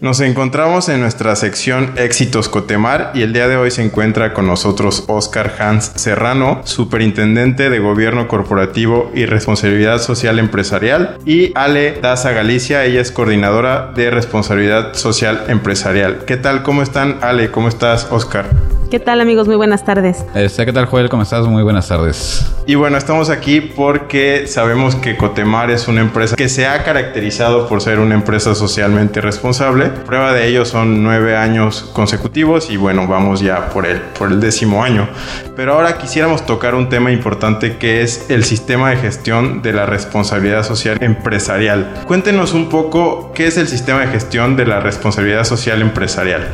Nos 0.00 0.20
encontramos 0.20 0.88
en 0.88 1.00
nuestra 1.00 1.34
sección 1.34 1.94
Éxitos 1.96 2.48
Cotemar 2.48 3.10
y 3.14 3.22
el 3.22 3.32
día 3.32 3.48
de 3.48 3.56
hoy 3.56 3.72
se 3.72 3.82
encuentra 3.82 4.32
con 4.32 4.46
nosotros 4.46 5.02
Oscar 5.08 5.56
Hans 5.58 5.90
Serrano, 5.96 6.60
Superintendente 6.62 7.68
de 7.68 7.80
Gobierno 7.80 8.28
Corporativo 8.28 9.10
y 9.12 9.26
Responsabilidad 9.26 9.98
Social 9.98 10.38
Empresarial, 10.38 11.18
y 11.24 11.50
Ale 11.56 11.98
Daza 12.00 12.30
Galicia, 12.30 12.84
ella 12.84 13.00
es 13.00 13.10
coordinadora 13.10 13.90
de 13.92 14.12
Responsabilidad 14.12 14.94
Social 14.94 15.46
Empresarial. 15.48 16.24
¿Qué 16.26 16.36
tal? 16.36 16.62
¿Cómo 16.62 16.82
están? 16.82 17.18
Ale, 17.20 17.50
¿cómo 17.50 17.66
estás, 17.66 18.06
Oscar? 18.12 18.46
¿Qué 18.90 18.98
tal 18.98 19.20
amigos? 19.20 19.46
Muy 19.46 19.56
buenas 19.56 19.84
tardes. 19.84 20.24
Este, 20.34 20.64
¿Qué 20.64 20.72
tal 20.72 20.86
Joel? 20.86 21.10
¿Cómo 21.10 21.22
estás? 21.22 21.46
Muy 21.46 21.62
buenas 21.62 21.88
tardes. 21.88 22.50
Y 22.66 22.74
bueno, 22.74 22.96
estamos 22.96 23.28
aquí 23.28 23.60
porque 23.60 24.46
sabemos 24.46 24.94
que 24.94 25.14
Cotemar 25.18 25.70
es 25.70 25.88
una 25.88 26.00
empresa 26.00 26.36
que 26.36 26.48
se 26.48 26.66
ha 26.66 26.82
caracterizado 26.84 27.68
por 27.68 27.82
ser 27.82 27.98
una 27.98 28.14
empresa 28.14 28.54
socialmente 28.54 29.20
responsable. 29.20 29.88
Prueba 29.88 30.32
de 30.32 30.46
ello 30.46 30.64
son 30.64 31.02
nueve 31.02 31.36
años 31.36 31.90
consecutivos 31.92 32.70
y 32.70 32.78
bueno, 32.78 33.06
vamos 33.06 33.40
ya 33.40 33.68
por 33.68 33.84
el, 33.84 34.00
por 34.00 34.32
el 34.32 34.40
décimo 34.40 34.82
año. 34.82 35.06
Pero 35.54 35.74
ahora 35.74 35.98
quisiéramos 35.98 36.46
tocar 36.46 36.74
un 36.74 36.88
tema 36.88 37.12
importante 37.12 37.76
que 37.76 38.00
es 38.00 38.30
el 38.30 38.42
sistema 38.42 38.88
de 38.88 38.96
gestión 38.96 39.60
de 39.60 39.74
la 39.74 39.84
responsabilidad 39.84 40.62
social 40.62 40.96
empresarial. 41.02 42.04
Cuéntenos 42.06 42.54
un 42.54 42.70
poco 42.70 43.32
qué 43.34 43.48
es 43.48 43.58
el 43.58 43.68
sistema 43.68 44.00
de 44.00 44.06
gestión 44.06 44.56
de 44.56 44.64
la 44.64 44.80
responsabilidad 44.80 45.44
social 45.44 45.82
empresarial. 45.82 46.48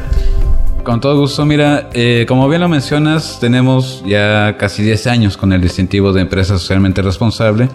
Con 0.84 1.00
todo 1.00 1.18
gusto, 1.18 1.46
mira, 1.46 1.88
eh, 1.94 2.26
como 2.28 2.46
bien 2.46 2.60
lo 2.60 2.68
mencionas, 2.68 3.38
tenemos 3.40 4.04
ya 4.06 4.58
casi 4.58 4.82
10 4.82 5.06
años 5.06 5.38
con 5.38 5.54
el 5.54 5.62
distintivo 5.62 6.12
de 6.12 6.20
empresa 6.20 6.58
socialmente 6.58 7.00
responsable 7.00 7.70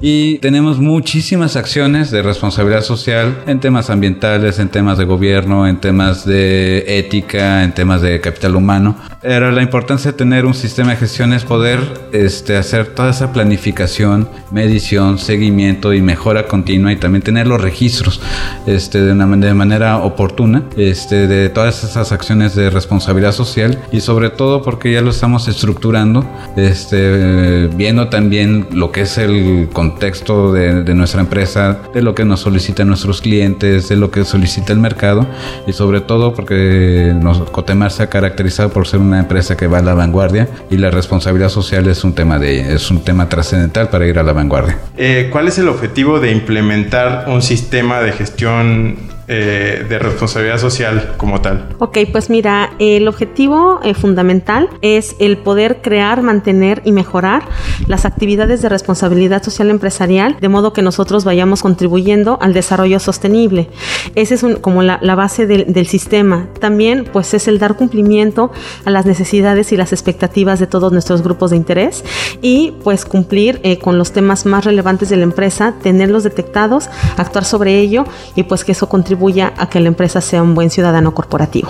y 0.00 0.38
tenemos 0.38 0.78
muchísimas 0.78 1.56
acciones 1.56 2.10
de 2.10 2.22
responsabilidad 2.22 2.80
social 2.80 3.42
en 3.46 3.60
temas 3.60 3.90
ambientales, 3.90 4.58
en 4.60 4.70
temas 4.70 4.96
de 4.96 5.04
gobierno, 5.04 5.68
en 5.68 5.76
temas 5.76 6.24
de 6.24 6.98
ética, 6.98 7.64
en 7.64 7.74
temas 7.74 8.00
de 8.00 8.18
capital 8.22 8.56
humano. 8.56 8.96
Pero 9.20 9.50
la 9.50 9.60
importancia 9.60 10.12
de 10.12 10.16
tener 10.16 10.46
un 10.46 10.54
sistema 10.54 10.92
de 10.92 10.96
gestión 10.96 11.34
es 11.34 11.44
poder 11.44 12.08
este, 12.12 12.56
hacer 12.56 12.94
toda 12.94 13.10
esa 13.10 13.30
planificación, 13.30 14.26
medición, 14.50 15.18
seguimiento 15.18 15.92
y 15.92 16.00
mejora 16.00 16.46
continua 16.46 16.92
y 16.92 16.96
también 16.96 17.20
tener 17.20 17.46
los 17.46 17.60
registros 17.60 18.22
este, 18.66 19.02
de, 19.02 19.12
una, 19.12 19.26
de 19.36 19.52
manera 19.52 19.98
oportuna 19.98 20.62
este, 20.78 21.26
de 21.26 21.50
todas 21.50 21.84
esas 21.84 22.10
acciones 22.10 22.53
de 22.54 22.70
responsabilidad 22.70 23.32
social 23.32 23.78
y 23.92 24.00
sobre 24.00 24.30
todo 24.30 24.62
porque 24.62 24.92
ya 24.92 25.00
lo 25.00 25.10
estamos 25.10 25.48
estructurando, 25.48 26.24
este, 26.56 27.68
viendo 27.68 28.08
también 28.08 28.68
lo 28.72 28.92
que 28.92 29.02
es 29.02 29.18
el 29.18 29.68
contexto 29.72 30.52
de, 30.52 30.94
nuestra 30.94 31.20
empresa, 31.20 31.78
de 31.92 32.02
lo 32.02 32.14
que 32.14 32.24
nos 32.24 32.40
solicitan 32.40 32.88
nuestros 32.88 33.20
clientes, 33.20 33.88
de 33.88 33.96
lo 33.96 34.10
que 34.10 34.24
solicita 34.24 34.72
el 34.72 34.78
mercado 34.78 35.26
y 35.66 35.72
sobre 35.72 36.00
todo 36.00 36.34
porque 36.34 37.12
nos, 37.20 37.38
Cotemar 37.50 37.90
se 37.90 38.02
ha 38.02 38.08
caracterizado 38.08 38.70
por 38.70 38.86
ser 38.86 39.00
una 39.00 39.18
empresa 39.18 39.56
que 39.56 39.66
va 39.66 39.78
a 39.78 39.82
la 39.82 39.94
vanguardia 39.94 40.48
y 40.70 40.76
la 40.76 40.90
responsabilidad 40.90 41.48
social 41.48 41.86
es 41.88 42.04
un 42.04 42.14
tema 42.14 42.38
de 42.38 42.74
es 42.74 42.90
un 42.90 43.02
tema 43.02 43.28
trascendental 43.28 43.88
para 43.88 44.06
ir 44.06 44.18
a 44.18 44.22
la 44.22 44.32
vanguardia. 44.32 44.78
Eh, 44.96 45.28
¿Cuál 45.30 45.48
es 45.48 45.58
el 45.58 45.68
objetivo 45.68 46.20
de 46.20 46.30
implementar 46.30 47.26
un 47.28 47.42
sistema 47.42 48.00
de 48.00 48.12
gestión 48.12 49.13
eh, 49.26 49.86
de 49.88 49.98
responsabilidad 49.98 50.58
social 50.58 51.14
como 51.16 51.40
tal? 51.40 51.64
Ok, 51.78 51.96
pues 52.12 52.28
mira, 52.28 52.74
el 52.78 53.08
objetivo 53.08 53.80
eh, 53.82 53.94
fundamental 53.94 54.68
es 54.82 55.16
el 55.18 55.38
poder 55.38 55.80
crear, 55.80 56.20
mantener 56.20 56.82
y 56.84 56.92
mejorar 56.92 57.44
las 57.86 58.04
actividades 58.04 58.60
de 58.60 58.68
responsabilidad 58.68 59.42
social 59.42 59.70
empresarial, 59.70 60.36
de 60.42 60.48
modo 60.50 60.74
que 60.74 60.82
nosotros 60.82 61.24
vayamos 61.24 61.62
contribuyendo 61.62 62.36
al 62.42 62.52
desarrollo 62.52 63.00
sostenible. 63.00 63.70
Esa 64.14 64.34
es 64.34 64.44
como 64.60 64.82
la, 64.82 64.98
base 65.14 65.46
del, 65.46 65.86
sistema. 65.86 66.48
También, 66.60 67.08
pues, 67.10 67.32
es 67.32 67.48
el 67.48 67.58
dar 67.58 67.76
cumplimiento 67.76 68.52
a 68.84 68.90
las 68.90 69.06
necesidades 69.06 69.72
y 69.72 69.78
las 69.78 69.94
expectativas 69.94 70.60
de 70.60 70.66
todos 70.66 70.92
nuestros 70.92 71.22
grupos 71.22 71.50
de 71.50 71.56
interés 71.56 72.04
y, 72.42 72.74
pues, 72.84 73.06
cumplir 73.06 73.58
eh, 73.62 73.78
con 73.78 73.96
los 73.96 74.12
temas 74.12 74.44
más 74.44 74.66
relevantes 74.66 75.08
de 75.08 75.16
la 75.16 75.24
empresa, 75.24 75.72
tenerlos 75.82 76.24
detectados, 76.24 76.90
actuar 77.16 77.46
sobre 77.46 77.78
ello 77.78 78.04
y, 78.34 78.42
pues, 78.42 78.64
que 78.64 78.72
eso 78.72 78.86
contribuya 78.86 79.13
a 79.56 79.68
que 79.68 79.80
la 79.80 79.88
empresa 79.88 80.20
sea 80.20 80.42
un 80.42 80.54
buen 80.54 80.70
ciudadano 80.70 81.14
corporativo. 81.14 81.68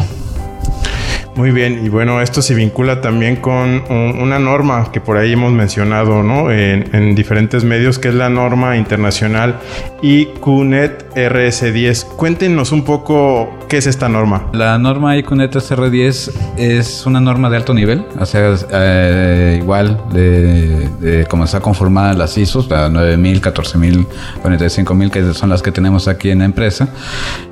Muy 1.37 1.51
bien, 1.51 1.85
y 1.85 1.89
bueno, 1.89 2.21
esto 2.21 2.43
se 2.43 2.55
vincula 2.55 3.01
también 3.01 3.37
con 3.37 3.83
una 3.91 4.39
norma 4.39 4.93
que 4.93 5.01
por 5.01 5.17
ahí 5.17 5.33
hemos 5.33 5.53
mencionado 5.53 6.23
¿no? 6.23 6.53
en, 6.53 7.15
diferentes 7.17 7.65
medios, 7.65 7.99
que 7.99 8.09
es 8.09 8.15
la 8.15 8.29
norma 8.29 8.77
internacional 8.77 9.59
IQNET 10.01 11.04
RS10. 11.15 12.07
Cuéntenos 12.17 12.73
un 12.73 12.85
poco 12.85 13.49
qué 13.69 13.79
es 13.79 13.87
esta 13.87 14.09
norma. 14.09 14.49
La 14.53 14.79
norma 14.79 15.17
IQNET 15.17 15.55
RS10 15.55 16.33
es 16.57 17.07
una 17.07 17.21
norma 17.21 17.51
de 17.51 17.57
alto 17.57 17.75
nivel, 17.75 18.05
o 18.19 18.27
sea, 18.27 18.55
eh, 18.71 19.59
igual 19.61 20.01
de, 20.13 20.89
de 21.01 21.27
cómo 21.27 21.45
está 21.45 21.61
conformada 21.61 22.15
las 22.15 22.37
ISOs, 22.37 22.69
la 22.69 22.89
9000, 22.89 23.41
14000, 23.41 24.07
45000, 24.43 25.11
que 25.11 25.35
son 25.35 25.51
las 25.51 25.63
que 25.63 25.73
tenemos 25.73 26.09
aquí 26.09 26.31
en 26.31 26.41
la 26.41 26.45
empresa. 26.45 26.89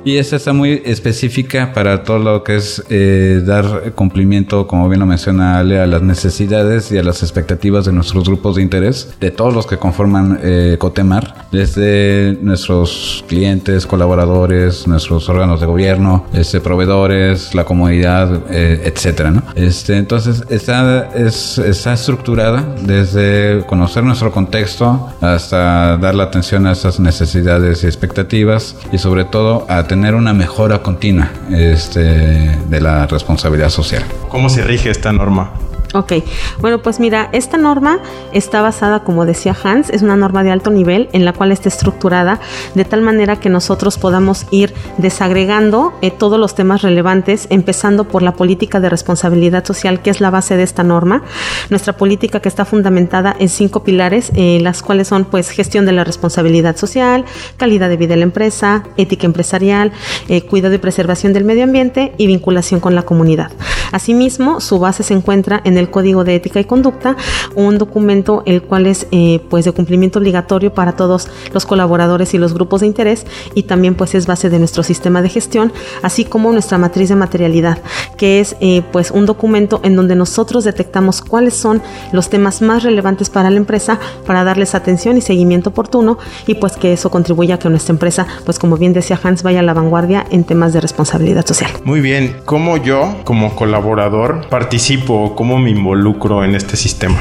Y 0.05 0.17
esta 0.17 0.35
está 0.35 0.53
muy 0.53 0.81
específica 0.85 1.73
para 1.73 2.03
todo 2.03 2.19
lo 2.19 2.43
que 2.43 2.57
es 2.57 2.83
eh, 2.89 3.41
dar 3.45 3.93
cumplimiento, 3.93 4.67
como 4.67 4.89
bien 4.89 4.99
lo 4.99 5.05
menciona 5.05 5.59
Ale, 5.59 5.79
a 5.79 5.87
las 5.87 6.01
necesidades 6.01 6.91
y 6.91 6.97
a 6.97 7.03
las 7.03 7.23
expectativas 7.23 7.85
de 7.85 7.91
nuestros 7.93 8.25
grupos 8.25 8.55
de 8.55 8.61
interés, 8.61 9.15
de 9.19 9.31
todos 9.31 9.53
los 9.53 9.65
que 9.65 9.77
conforman 9.77 10.39
eh, 10.41 10.77
Cotemar, 10.79 11.47
desde 11.51 12.37
nuestros 12.41 13.23
clientes, 13.27 13.52
colaboradores, 13.87 14.87
nuestros 14.87 15.27
órganos 15.29 15.59
de 15.59 15.65
gobierno, 15.65 16.25
este, 16.33 16.61
proveedores, 16.61 17.53
la 17.55 17.65
comunidad, 17.65 18.43
eh, 18.49 18.81
etcétera. 18.85 19.31
¿no? 19.31 19.43
Este, 19.55 19.97
entonces, 19.97 20.43
está, 20.49 21.09
es, 21.15 21.57
está 21.57 21.93
estructurada 21.93 22.63
desde 22.81 23.63
conocer 23.65 24.03
nuestro 24.03 24.31
contexto 24.31 25.09
hasta 25.21 25.97
dar 25.97 26.15
la 26.15 26.23
atención 26.23 26.67
a 26.67 26.71
esas 26.71 26.99
necesidades 26.99 27.83
y 27.83 27.87
expectativas 27.87 28.75
y 28.91 28.97
sobre 28.97 29.25
todo 29.25 29.65
a 29.69 29.83
tener 29.83 30.15
una 30.15 30.33
mejora 30.33 30.81
continua 30.81 31.29
este, 31.51 31.99
de 31.99 32.81
la 32.81 33.07
responsabilidad 33.07 33.69
social. 33.69 34.03
¿Cómo 34.29 34.49
se 34.49 34.63
rige 34.63 34.89
esta 34.89 35.11
norma? 35.11 35.51
Ok, 35.93 36.13
bueno, 36.59 36.81
pues 36.81 36.99
mira, 36.99 37.29
esta 37.33 37.57
norma 37.57 37.99
está 38.31 38.63
basada, 38.63 39.03
como 39.03 39.27
decía 39.27 39.55
Hans, 39.63 39.91
es 39.91 40.01
una 40.01 40.15
norma 40.15 40.43
de 40.43 40.51
alto 40.51 40.71
nivel 40.71 41.07
en 41.13 41.23
la 41.23 41.33
cual 41.33 41.51
está 41.51 41.69
estructurada 41.69 42.39
de 42.73 42.83
tal 42.83 43.01
manera 43.01 43.35
que 43.35 43.49
nosotros 43.49 43.99
podamos 43.99 44.47
ir 44.49 44.73
desagregando 44.97 45.93
eh, 46.01 46.09
todos 46.09 46.39
los 46.39 46.55
temas 46.55 46.81
relevantes, 46.81 47.45
empezando 47.51 48.05
por 48.05 48.23
la 48.23 48.33
política 48.33 48.79
de 48.79 48.89
responsabilidad 48.89 49.65
social, 49.65 50.01
que 50.01 50.09
es 50.09 50.19
la 50.19 50.31
base 50.31 50.57
de 50.57 50.63
esta 50.63 50.83
norma. 50.83 51.21
Nuestra 51.69 51.93
política 51.93 52.39
que 52.39 52.49
está 52.49 52.65
fundamentada 52.65 53.35
en 53.37 53.49
cinco 53.49 53.83
pilares, 53.83 54.31
eh, 54.35 54.57
las 54.61 54.81
cuales 54.81 55.09
son 55.09 55.25
pues 55.25 55.51
gestión 55.51 55.85
de 55.85 55.91
la 55.91 56.03
responsabilidad 56.03 56.75
social, 56.75 57.25
calidad 57.57 57.89
de 57.89 57.97
vida 57.97 58.13
de 58.13 58.17
la 58.17 58.23
empresa, 58.23 58.83
ética 58.97 59.27
empresarial, 59.27 59.91
eh, 60.27 60.41
cuidado 60.41 60.73
y 60.73 60.79
preservación 60.79 61.33
del 61.33 61.45
medio 61.45 61.63
ambiente 61.63 62.13
y 62.17 62.25
vinculación 62.25 62.79
con 62.79 62.95
la 62.95 63.03
comunidad. 63.03 63.51
Asimismo, 63.91 64.59
su 64.59 64.79
base 64.79 65.03
se 65.03 65.13
encuentra 65.13 65.61
en 65.63 65.77
el 65.77 65.82
Código 65.89 66.23
de 66.23 66.35
Ética 66.35 66.59
y 66.59 66.65
Conducta, 66.65 67.15
un 67.55 67.77
documento 67.77 68.43
el 68.45 68.61
cual 68.61 68.87
es 68.87 69.07
eh, 69.11 69.39
pues 69.49 69.65
de 69.65 69.71
cumplimiento 69.71 70.19
obligatorio 70.19 70.73
para 70.73 70.93
todos 70.93 71.27
los 71.53 71.65
colaboradores 71.65 72.33
y 72.33 72.37
los 72.37 72.53
grupos 72.53 72.81
de 72.81 72.87
interés 72.87 73.25
y 73.53 73.63
también 73.63 73.95
pues 73.95 74.15
es 74.15 74.27
base 74.27 74.49
de 74.49 74.59
nuestro 74.59 74.83
sistema 74.83 75.21
de 75.21 75.29
gestión, 75.29 75.73
así 76.01 76.25
como 76.25 76.51
nuestra 76.51 76.77
matriz 76.77 77.09
de 77.09 77.15
materialidad, 77.15 77.79
que 78.17 78.39
es 78.39 78.55
eh, 78.59 78.81
pues 78.91 79.11
un 79.11 79.25
documento 79.25 79.79
en 79.83 79.95
donde 79.95 80.15
nosotros 80.15 80.63
detectamos 80.63 81.21
cuáles 81.21 81.53
son 81.53 81.81
los 82.11 82.29
temas 82.29 82.61
más 82.61 82.83
relevantes 82.83 83.29
para 83.29 83.49
la 83.49 83.57
empresa 83.57 83.99
para 84.25 84.43
darles 84.43 84.75
atención 84.75 85.17
y 85.17 85.21
seguimiento 85.21 85.71
oportuno 85.71 86.17
y 86.47 86.55
pues 86.55 86.77
que 86.77 86.93
eso 86.93 87.09
contribuya 87.09 87.55
a 87.55 87.59
que 87.59 87.69
nuestra 87.69 87.93
empresa 87.93 88.27
pues 88.45 88.59
como 88.59 88.77
bien 88.77 88.93
decía 88.93 89.19
Hans 89.21 89.43
vaya 89.43 89.59
a 89.59 89.63
la 89.63 89.73
vanguardia 89.73 90.25
en 90.29 90.43
temas 90.43 90.73
de 90.73 90.81
responsabilidad 90.81 91.45
social. 91.45 91.71
Muy 91.83 92.01
bien, 92.01 92.37
¿cómo 92.45 92.77
yo 92.77 93.15
como 93.23 93.55
colaborador 93.55 94.47
participo? 94.49 95.35
¿Cómo 95.35 95.59
mi 95.59 95.72
involucro 95.73 96.43
en 96.43 96.55
este 96.55 96.77
sistema? 96.77 97.19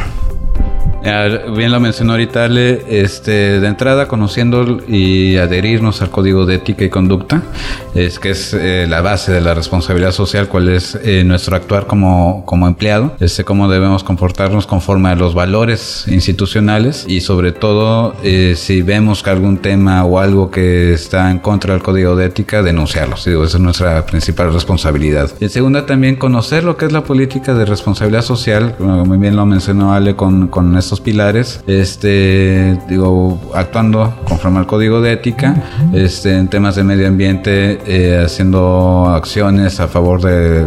Bien 1.03 1.73
lo 1.73 1.81
mencionó 1.81 2.13
ahorita 2.13 2.45
Ale, 2.45 2.85
este, 2.89 3.59
de 3.61 3.67
entrada 3.67 4.07
conociendo 4.07 4.79
y 4.87 5.37
adherirnos 5.37 6.01
al 6.01 6.11
código 6.11 6.47
de 6.47 6.57
ética 6.57 6.85
y 6.85 6.91
conducta, 6.91 7.43
es 7.95 8.21
que 8.21 8.31
es 8.31 8.55
eh, 8.55 8.87
la 8.89 9.01
base 9.01 9.33
de 9.33 9.41
la 9.41 9.53
responsabilidad 9.53 10.13
social, 10.13 10.47
cuál 10.47 10.69
es 10.69 10.97
eh, 11.03 11.25
nuestro 11.25 11.57
actuar 11.57 11.89
como, 11.89 12.45
como 12.47 12.69
empleado, 12.69 13.17
este, 13.19 13.43
cómo 13.43 13.69
debemos 13.69 14.05
comportarnos 14.05 14.69
conforme 14.69 15.09
a 15.09 15.17
los 15.17 15.35
valores 15.35 16.07
institucionales 16.07 17.05
y 17.09 17.21
sobre 17.21 17.51
todo 17.51 18.15
eh, 18.23 18.55
si 18.57 18.83
vemos 18.83 19.25
que 19.25 19.31
algún 19.31 19.59
tema 19.59 20.05
o 20.05 20.21
algo 20.21 20.53
que 20.53 20.93
está 20.93 21.33
en 21.33 21.41
contra 21.41 21.75
del 21.75 21.83
código 21.83 22.15
de 22.15 22.27
ética, 22.27 22.63
denunciarlo. 22.63 23.17
esa 23.17 23.31
es 23.43 23.59
nuestra 23.59 24.07
principal 24.07 24.53
responsabilidad. 24.53 25.33
Y 25.41 25.49
segunda 25.49 25.85
también 25.85 26.15
conocer 26.15 26.63
lo 26.63 26.77
que 26.77 26.87
es 26.87 26.93
la 26.93 27.03
política 27.03 27.55
de 27.55 27.65
responsabilidad 27.65 28.23
social, 28.23 28.77
como 28.79 29.05
bien 29.19 29.35
lo 29.35 29.47
mencionó 29.47 29.93
Ale 29.93 30.15
con, 30.15 30.47
con 30.47 30.77
pilares, 31.01 31.63
este, 31.67 32.79
digo, 32.89 33.41
actuando 33.55 34.15
conforme 34.25 34.59
al 34.59 34.67
código 34.67 35.01
de 35.01 35.13
ética, 35.13 35.55
este, 35.93 36.37
en 36.37 36.49
temas 36.49 36.77
de 36.77 36.85
medio 36.85 37.09
ambiente, 37.09 37.79
eh, 37.87 38.23
haciendo 38.25 39.09
acciones 39.11 39.81
a 39.81 39.89
favor 39.89 40.21
de, 40.21 40.67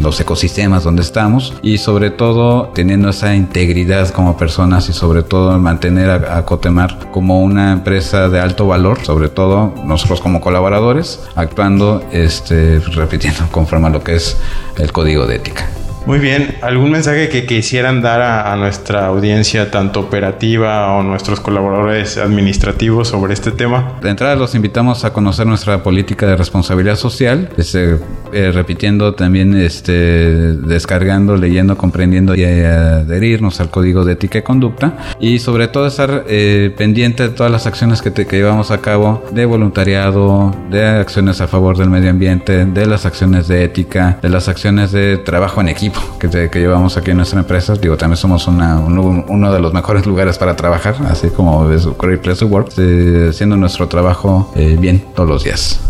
los 0.00 0.20
ecosistemas 0.20 0.84
donde 0.84 1.02
estamos 1.02 1.54
y 1.62 1.78
sobre 1.78 2.10
todo 2.10 2.68
teniendo 2.74 3.08
esa 3.08 3.34
integridad 3.34 4.08
como 4.10 4.36
personas 4.36 4.88
y 4.88 4.92
sobre 4.92 5.22
todo 5.22 5.58
mantener 5.58 6.10
a, 6.10 6.44
Cotemar 6.44 7.10
como 7.10 7.42
una 7.42 7.72
empresa 7.72 8.28
de 8.28 8.40
alto 8.40 8.66
valor, 8.66 9.04
sobre 9.04 9.28
todo 9.28 9.74
nosotros 9.84 10.20
como 10.20 10.40
colaboradores, 10.40 11.20
actuando, 11.34 12.02
este, 12.12 12.78
repitiendo 12.78 13.40
conforme 13.50 13.88
a 13.88 13.90
lo 13.90 14.02
que 14.02 14.14
es 14.14 14.36
el 14.78 14.92
código 14.92 15.26
de 15.26 15.36
ética. 15.36 15.68
Muy 16.08 16.20
bien, 16.20 16.56
¿algún 16.62 16.90
mensaje 16.90 17.28
que 17.28 17.44
quisieran 17.44 18.00
dar 18.00 18.22
a, 18.22 18.56
nuestra 18.56 19.08
audiencia, 19.08 19.70
tanto 19.70 20.00
operativa 20.00 20.94
o 20.94 21.02
nuestros 21.02 21.38
colaboradores 21.38 22.16
administrativos 22.16 23.08
sobre 23.08 23.34
este 23.34 23.50
tema? 23.50 23.98
De 24.00 24.08
entrada 24.08 24.34
los 24.34 24.54
invitamos 24.54 25.04
a 25.04 25.12
conocer 25.12 25.46
nuestra 25.46 25.82
política 25.82 26.26
de 26.26 26.34
responsabilidad 26.34 26.96
social, 26.96 27.50
este, 27.58 27.98
eh, 28.32 28.50
repitiendo 28.54 29.14
también, 29.16 29.54
este, 29.54 29.92
descargando, 29.92 31.36
leyendo, 31.36 31.76
comprendiendo 31.76 32.34
y 32.34 32.42
adherirnos 32.42 33.60
al 33.60 33.68
código 33.68 34.06
de 34.06 34.14
ética 34.14 34.38
y 34.38 34.42
conducta 34.42 34.96
y 35.20 35.40
sobre 35.40 35.68
todo 35.68 35.86
estar 35.86 36.24
eh, 36.26 36.74
pendiente 36.74 37.24
de 37.24 37.28
todas 37.34 37.52
las 37.52 37.66
acciones 37.66 38.00
que, 38.00 38.14
que 38.14 38.36
llevamos 38.36 38.70
a 38.70 38.78
cabo 38.78 39.26
de 39.32 39.44
voluntariado, 39.44 40.56
de 40.70 40.86
acciones 40.86 41.42
a 41.42 41.48
favor 41.48 41.76
del 41.76 41.90
medio 41.90 42.08
ambiente, 42.08 42.64
de 42.64 42.86
las 42.86 43.04
acciones 43.04 43.46
de 43.46 43.62
ética, 43.62 44.18
de 44.22 44.30
las 44.30 44.48
acciones 44.48 44.90
de 44.90 45.18
trabajo 45.18 45.60
en 45.60 45.68
equipo 45.68 45.97
que, 46.18 46.48
llevamos 46.54 46.96
aquí 46.96 47.10
en 47.10 47.18
nuestra 47.18 47.40
empresa. 47.40 47.74
Digo, 47.74 47.96
también 47.96 48.16
somos 48.16 48.46
uno 48.48 49.52
de 49.52 49.60
los 49.60 49.72
mejores 49.72 50.06
lugares 50.06 50.38
para 50.38 50.56
trabajar, 50.56 50.96
así 51.10 51.28
como 51.28 51.70
es 51.70 51.86
Great 51.98 52.20
Place 52.20 52.40
to 52.40 52.46
Work, 52.46 52.72
eh, 52.78 53.28
haciendo 53.30 53.56
nuestro 53.56 53.88
trabajo 53.88 54.52
eh, 54.56 54.76
bien 54.78 55.04
todos 55.14 55.28
los 55.28 55.44
días. 55.44 55.80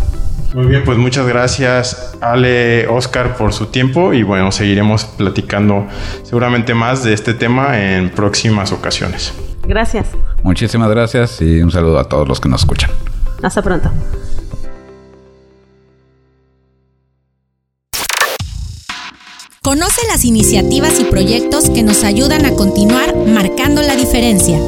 Muy 0.53 0.65
bien, 0.65 0.83
pues 0.83 0.97
muchas 0.97 1.27
gracias 1.27 2.17
Ale, 2.21 2.87
Oscar 2.87 3.37
por 3.37 3.53
su 3.53 3.67
tiempo 3.67 4.13
y 4.13 4.23
bueno, 4.23 4.51
seguiremos 4.51 5.05
platicando 5.05 5.85
seguramente 6.23 6.73
más 6.73 7.03
de 7.03 7.13
este 7.13 7.35
tema 7.35 7.79
en 7.79 8.09
próximas 8.09 8.71
ocasiones. 8.71 9.33
Gracias. 9.67 10.07
Muchísimas 10.41 10.89
gracias 10.89 11.39
y 11.41 11.61
un 11.61 11.71
saludo 11.71 11.99
a 11.99 12.05
todos 12.05 12.27
los 12.27 12.39
que 12.39 12.49
nos 12.49 12.61
escuchan. 12.61 12.89
Hasta 13.43 13.61
pronto. 13.61 13.91
Conoce 19.61 19.98
iniciativas 20.25 20.99
y 20.99 21.05
proyectos 21.05 21.69
que 21.69 21.83
nos 21.83 22.03
ayudan 22.03 22.45
a 22.45 22.53
continuar 22.53 23.15
marcando 23.15 23.81
la 23.81 23.95
diferencia. 23.95 24.59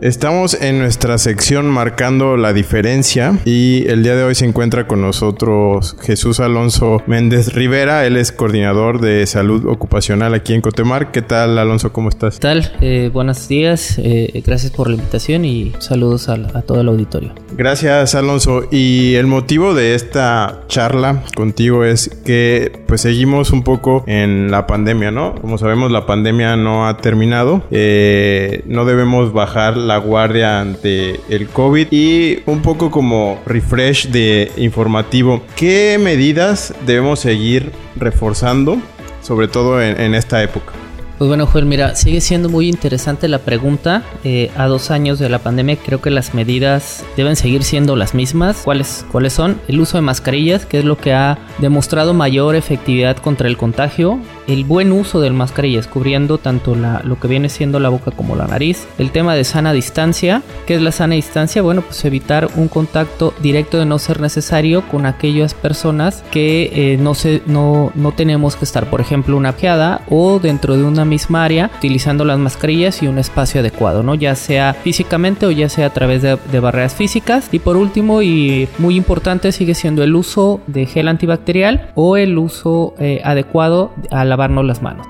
Estamos 0.00 0.54
en 0.54 0.78
nuestra 0.78 1.18
sección 1.18 1.68
marcando 1.68 2.38
la 2.38 2.54
diferencia 2.54 3.38
y 3.44 3.86
el 3.86 4.02
día 4.02 4.16
de 4.16 4.22
hoy 4.22 4.34
se 4.34 4.46
encuentra 4.46 4.86
con 4.86 5.02
nosotros 5.02 5.94
Jesús 6.00 6.40
Alonso 6.40 7.02
Méndez 7.06 7.52
Rivera, 7.52 8.06
él 8.06 8.16
es 8.16 8.32
coordinador 8.32 9.02
de 9.02 9.26
salud 9.26 9.66
ocupacional 9.66 10.32
aquí 10.32 10.54
en 10.54 10.62
Cotemar. 10.62 11.12
¿Qué 11.12 11.20
tal 11.20 11.58
Alonso? 11.58 11.92
¿Cómo 11.92 12.08
estás? 12.08 12.36
¿Qué 12.36 12.40
tal? 12.40 12.72
Eh, 12.80 13.10
buenos 13.12 13.46
días, 13.46 13.98
eh, 13.98 14.42
gracias 14.46 14.72
por 14.72 14.88
la 14.88 14.94
invitación 14.94 15.44
y 15.44 15.74
saludos 15.80 16.30
a, 16.30 16.34
a, 16.54 16.62
todo 16.62 16.80
el 16.80 16.88
auditorio. 16.88 17.34
Gracias 17.52 18.14
Alonso 18.14 18.68
y 18.70 19.16
el 19.16 19.26
motivo 19.26 19.74
de 19.74 19.94
esta 19.94 20.62
charla 20.68 21.24
contigo 21.36 21.84
es 21.84 22.08
que 22.24 22.72
pues 22.86 23.02
seguimos 23.02 23.50
un 23.50 23.64
poco 23.64 24.02
en 24.06 24.50
la 24.50 24.66
pandemia, 24.66 25.10
¿no? 25.10 25.34
Como 25.34 25.58
sabemos 25.58 25.92
la 25.92 26.06
pandemia 26.06 26.56
no 26.56 26.88
ha 26.88 26.96
terminado, 26.96 27.64
eh, 27.70 28.62
no 28.64 28.86
debemos 28.86 29.34
bajar 29.34 29.76
la 29.76 29.89
guardia 29.98 30.60
ante 30.60 31.20
el 31.28 31.48
COVID 31.48 31.88
y 31.90 32.42
un 32.46 32.62
poco 32.62 32.90
como 32.90 33.40
refresh 33.46 34.08
de 34.08 34.50
informativo. 34.56 35.42
¿Qué 35.56 35.98
medidas 36.00 36.74
debemos 36.86 37.20
seguir 37.20 37.72
reforzando, 37.96 38.78
sobre 39.22 39.48
todo 39.48 39.82
en, 39.82 40.14
esta 40.14 40.42
época? 40.42 40.72
Pues 41.18 41.28
bueno, 41.28 41.46
Joel, 41.46 41.66
mira, 41.66 41.96
sigue 41.96 42.22
siendo 42.22 42.48
muy 42.48 42.66
interesante 42.68 43.28
la 43.28 43.40
pregunta. 43.40 44.02
Eh, 44.24 44.50
a 44.56 44.66
dos 44.66 44.90
años 44.90 45.18
de 45.18 45.28
la 45.28 45.38
pandemia, 45.38 45.76
creo 45.76 46.00
que 46.00 46.08
las 46.08 46.32
medidas 46.32 47.04
deben 47.14 47.36
seguir 47.36 47.62
siendo 47.62 47.94
las 47.94 48.14
mismas. 48.14 48.62
¿Cuáles, 48.64 49.04
¿Cuáles 49.12 49.34
son? 49.34 49.60
El 49.68 49.80
uso 49.80 49.98
de 49.98 50.02
mascarillas, 50.02 50.64
que 50.64 50.78
es 50.78 50.84
lo 50.86 50.96
que 50.96 51.12
ha 51.12 51.38
demostrado 51.58 52.14
mayor 52.14 52.56
efectividad 52.56 53.18
contra 53.18 53.48
el 53.48 53.58
contagio 53.58 54.18
el 54.52 54.64
buen 54.64 54.92
uso 54.92 55.20
del 55.20 55.32
mascarillas, 55.32 55.86
cubriendo 55.86 56.38
tanto 56.38 56.74
la, 56.74 57.00
lo 57.04 57.18
que 57.18 57.28
viene 57.28 57.48
siendo 57.48 57.78
la 57.78 57.88
boca 57.88 58.10
como 58.10 58.36
la 58.36 58.46
nariz. 58.46 58.86
El 58.98 59.10
tema 59.10 59.34
de 59.34 59.44
sana 59.44 59.72
distancia, 59.72 60.42
¿qué 60.66 60.74
es 60.74 60.82
la 60.82 60.92
sana 60.92 61.14
distancia? 61.14 61.62
Bueno, 61.62 61.82
pues 61.82 62.04
evitar 62.04 62.48
un 62.56 62.68
contacto 62.68 63.32
directo 63.40 63.78
de 63.78 63.86
no 63.86 63.98
ser 63.98 64.20
necesario 64.20 64.82
con 64.88 65.06
aquellas 65.06 65.54
personas 65.54 66.24
que 66.30 66.70
eh, 66.72 66.96
no, 66.98 67.14
se, 67.14 67.42
no, 67.46 67.92
no 67.94 68.12
tenemos 68.12 68.56
que 68.56 68.64
estar, 68.64 68.90
por 68.90 69.00
ejemplo, 69.00 69.36
una 69.36 69.52
peada 69.52 70.02
o 70.08 70.38
dentro 70.38 70.76
de 70.76 70.84
una 70.84 71.04
misma 71.04 71.44
área, 71.44 71.70
utilizando 71.78 72.24
las 72.24 72.38
mascarillas 72.38 73.02
y 73.02 73.06
un 73.06 73.18
espacio 73.18 73.60
adecuado, 73.60 74.02
¿no? 74.02 74.14
Ya 74.14 74.34
sea 74.34 74.74
físicamente 74.74 75.46
o 75.46 75.50
ya 75.50 75.68
sea 75.68 75.86
a 75.86 75.90
través 75.90 76.22
de, 76.22 76.60
barreras 76.60 76.94
físicas. 76.94 77.48
Y 77.52 77.58
por 77.58 77.76
último, 77.76 78.22
y 78.22 78.68
muy 78.78 78.96
importante, 78.96 79.52
sigue 79.52 79.74
siendo 79.74 80.02
el 80.02 80.14
uso 80.14 80.60
de 80.66 80.86
gel 80.86 81.08
antibacterial 81.08 81.90
o 81.94 82.16
el 82.16 82.36
uso 82.36 82.94
eh, 82.98 83.20
adecuado 83.24 83.92
a 84.10 84.24
la 84.24 84.36